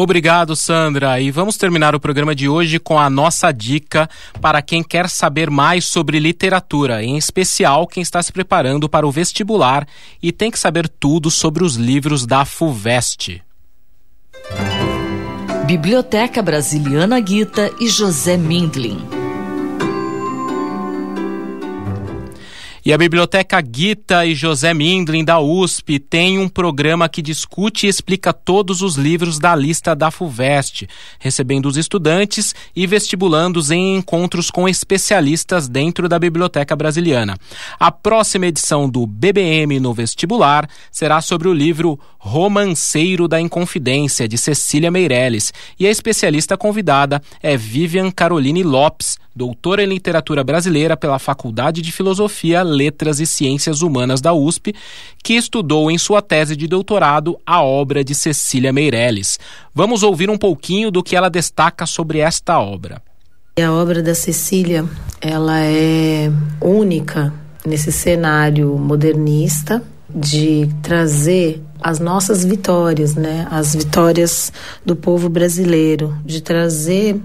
[0.00, 1.20] Obrigado, Sandra.
[1.20, 4.08] E vamos terminar o programa de hoje com a nossa dica
[4.40, 9.10] para quem quer saber mais sobre literatura, em especial quem está se preparando para o
[9.10, 9.84] vestibular
[10.22, 13.42] e tem que saber tudo sobre os livros da FUVEST.
[15.66, 19.17] Biblioteca Brasiliana Guita e José Mindlin.
[22.88, 27.88] E a Biblioteca Guita e José Mindlin da USP tem um programa que discute e
[27.90, 34.50] explica todos os livros da lista da FUVEST, recebendo os estudantes e vestibulandos em encontros
[34.50, 37.36] com especialistas dentro da Biblioteca Brasiliana.
[37.78, 44.38] A próxima edição do BBM no vestibular será sobre o livro Romanceiro da Inconfidência, de
[44.38, 51.18] Cecília Meirelles, e a especialista convidada é Vivian Caroline Lopes, doutora em literatura brasileira pela
[51.18, 54.72] Faculdade de Filosofia, Letras e Ciências Humanas da USP,
[55.22, 59.38] que estudou em sua tese de doutorado a obra de Cecília Meirelles.
[59.74, 63.02] Vamos ouvir um pouquinho do que ela destaca sobre esta obra.
[63.60, 64.84] A obra da Cecília,
[65.20, 67.34] ela é única
[67.66, 73.46] nesse cenário modernista de trazer as nossas vitórias, né?
[73.50, 74.52] As vitórias
[74.84, 77.20] do povo brasileiro, de trazer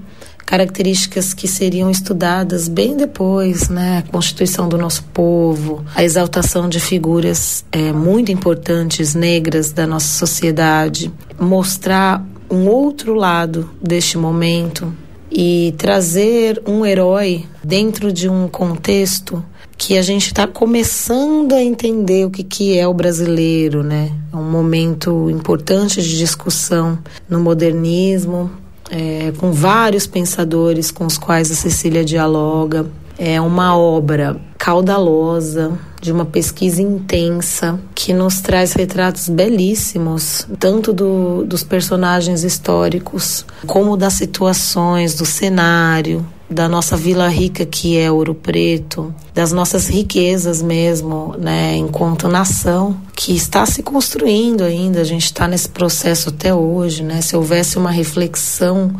[0.46, 4.00] características que seriam estudadas bem depois, né?
[4.00, 10.08] A constituição do nosso povo, a exaltação de figuras é, muito importantes negras da nossa
[10.08, 14.94] sociedade, mostrar um outro lado deste momento
[15.32, 19.44] e trazer um herói dentro de um contexto
[19.76, 24.12] que a gente está começando a entender o que, que é o brasileiro, né?
[24.32, 28.52] É um momento importante de discussão no modernismo,
[28.90, 32.86] é, com vários pensadores com os quais a Cecília dialoga.
[33.18, 41.46] É uma obra caudalosa, de uma pesquisa intensa, que nos traz retratos belíssimos, tanto do,
[41.46, 48.36] dos personagens históricos, como das situações, do cenário, da nossa vila rica que é Ouro
[48.36, 55.02] Preto, das nossas riquezas mesmo, né, enquanto nação que está se construindo ainda.
[55.02, 57.22] A gente está nesse processo até hoje, né?
[57.22, 58.92] Se houvesse uma reflexão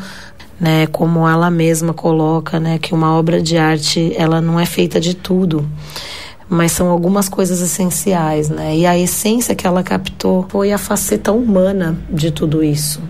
[0.64, 4.98] né, como ela mesma coloca, né, que uma obra de arte ela não é feita
[4.98, 5.70] de tudo,
[6.48, 8.78] mas são algumas coisas essenciais, né?
[8.78, 13.02] E a essência que ela captou foi a faceta humana de tudo isso.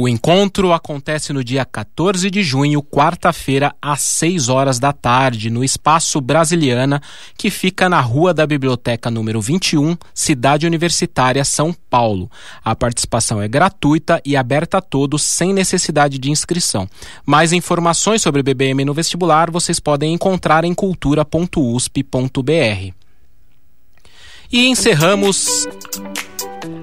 [0.00, 5.64] O encontro acontece no dia 14 de junho, quarta-feira, às 6 horas da tarde, no
[5.64, 7.02] Espaço Brasiliana,
[7.36, 12.30] que fica na Rua da Biblioteca número 21, Cidade Universitária, São Paulo.
[12.64, 16.88] A participação é gratuita e aberta a todos, sem necessidade de inscrição.
[17.26, 22.92] Mais informações sobre BBM no vestibular vocês podem encontrar em cultura.usp.br.
[24.52, 25.66] E encerramos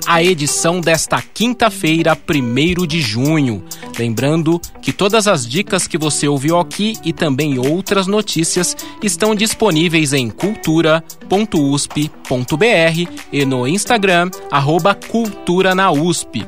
[0.05, 3.63] a edição desta quinta-feira, 1 de junho.
[3.97, 10.13] Lembrando que todas as dicas que você ouviu aqui e também outras notícias estão disponíveis
[10.13, 16.45] em cultura.usp.br e no Instagram, arroba Cultura na USP.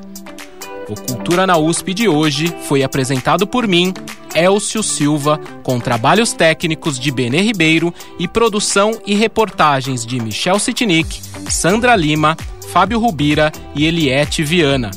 [0.90, 3.94] O Cultura na USP de hoje foi apresentado por mim,
[4.34, 11.22] Elcio Silva, com trabalhos técnicos de Benê Ribeiro e produção e reportagens de Michel Sitnik,
[11.50, 12.38] Sandra Lima,
[12.72, 14.92] Fábio Rubira e Eliette Viana.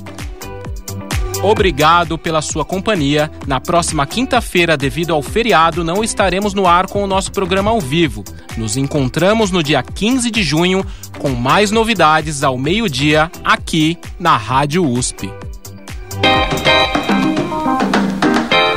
[1.42, 3.30] Obrigado pela sua companhia.
[3.46, 7.80] Na próxima quinta-feira, devido ao feriado, não estaremos no ar com o nosso programa ao
[7.80, 8.22] vivo.
[8.56, 10.84] Nos encontramos no dia 15 de junho
[11.18, 15.30] com mais novidades ao meio-dia aqui na Rádio USP.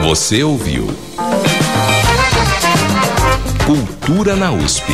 [0.02, 0.88] Você ouviu
[3.66, 4.94] Cultura na USP.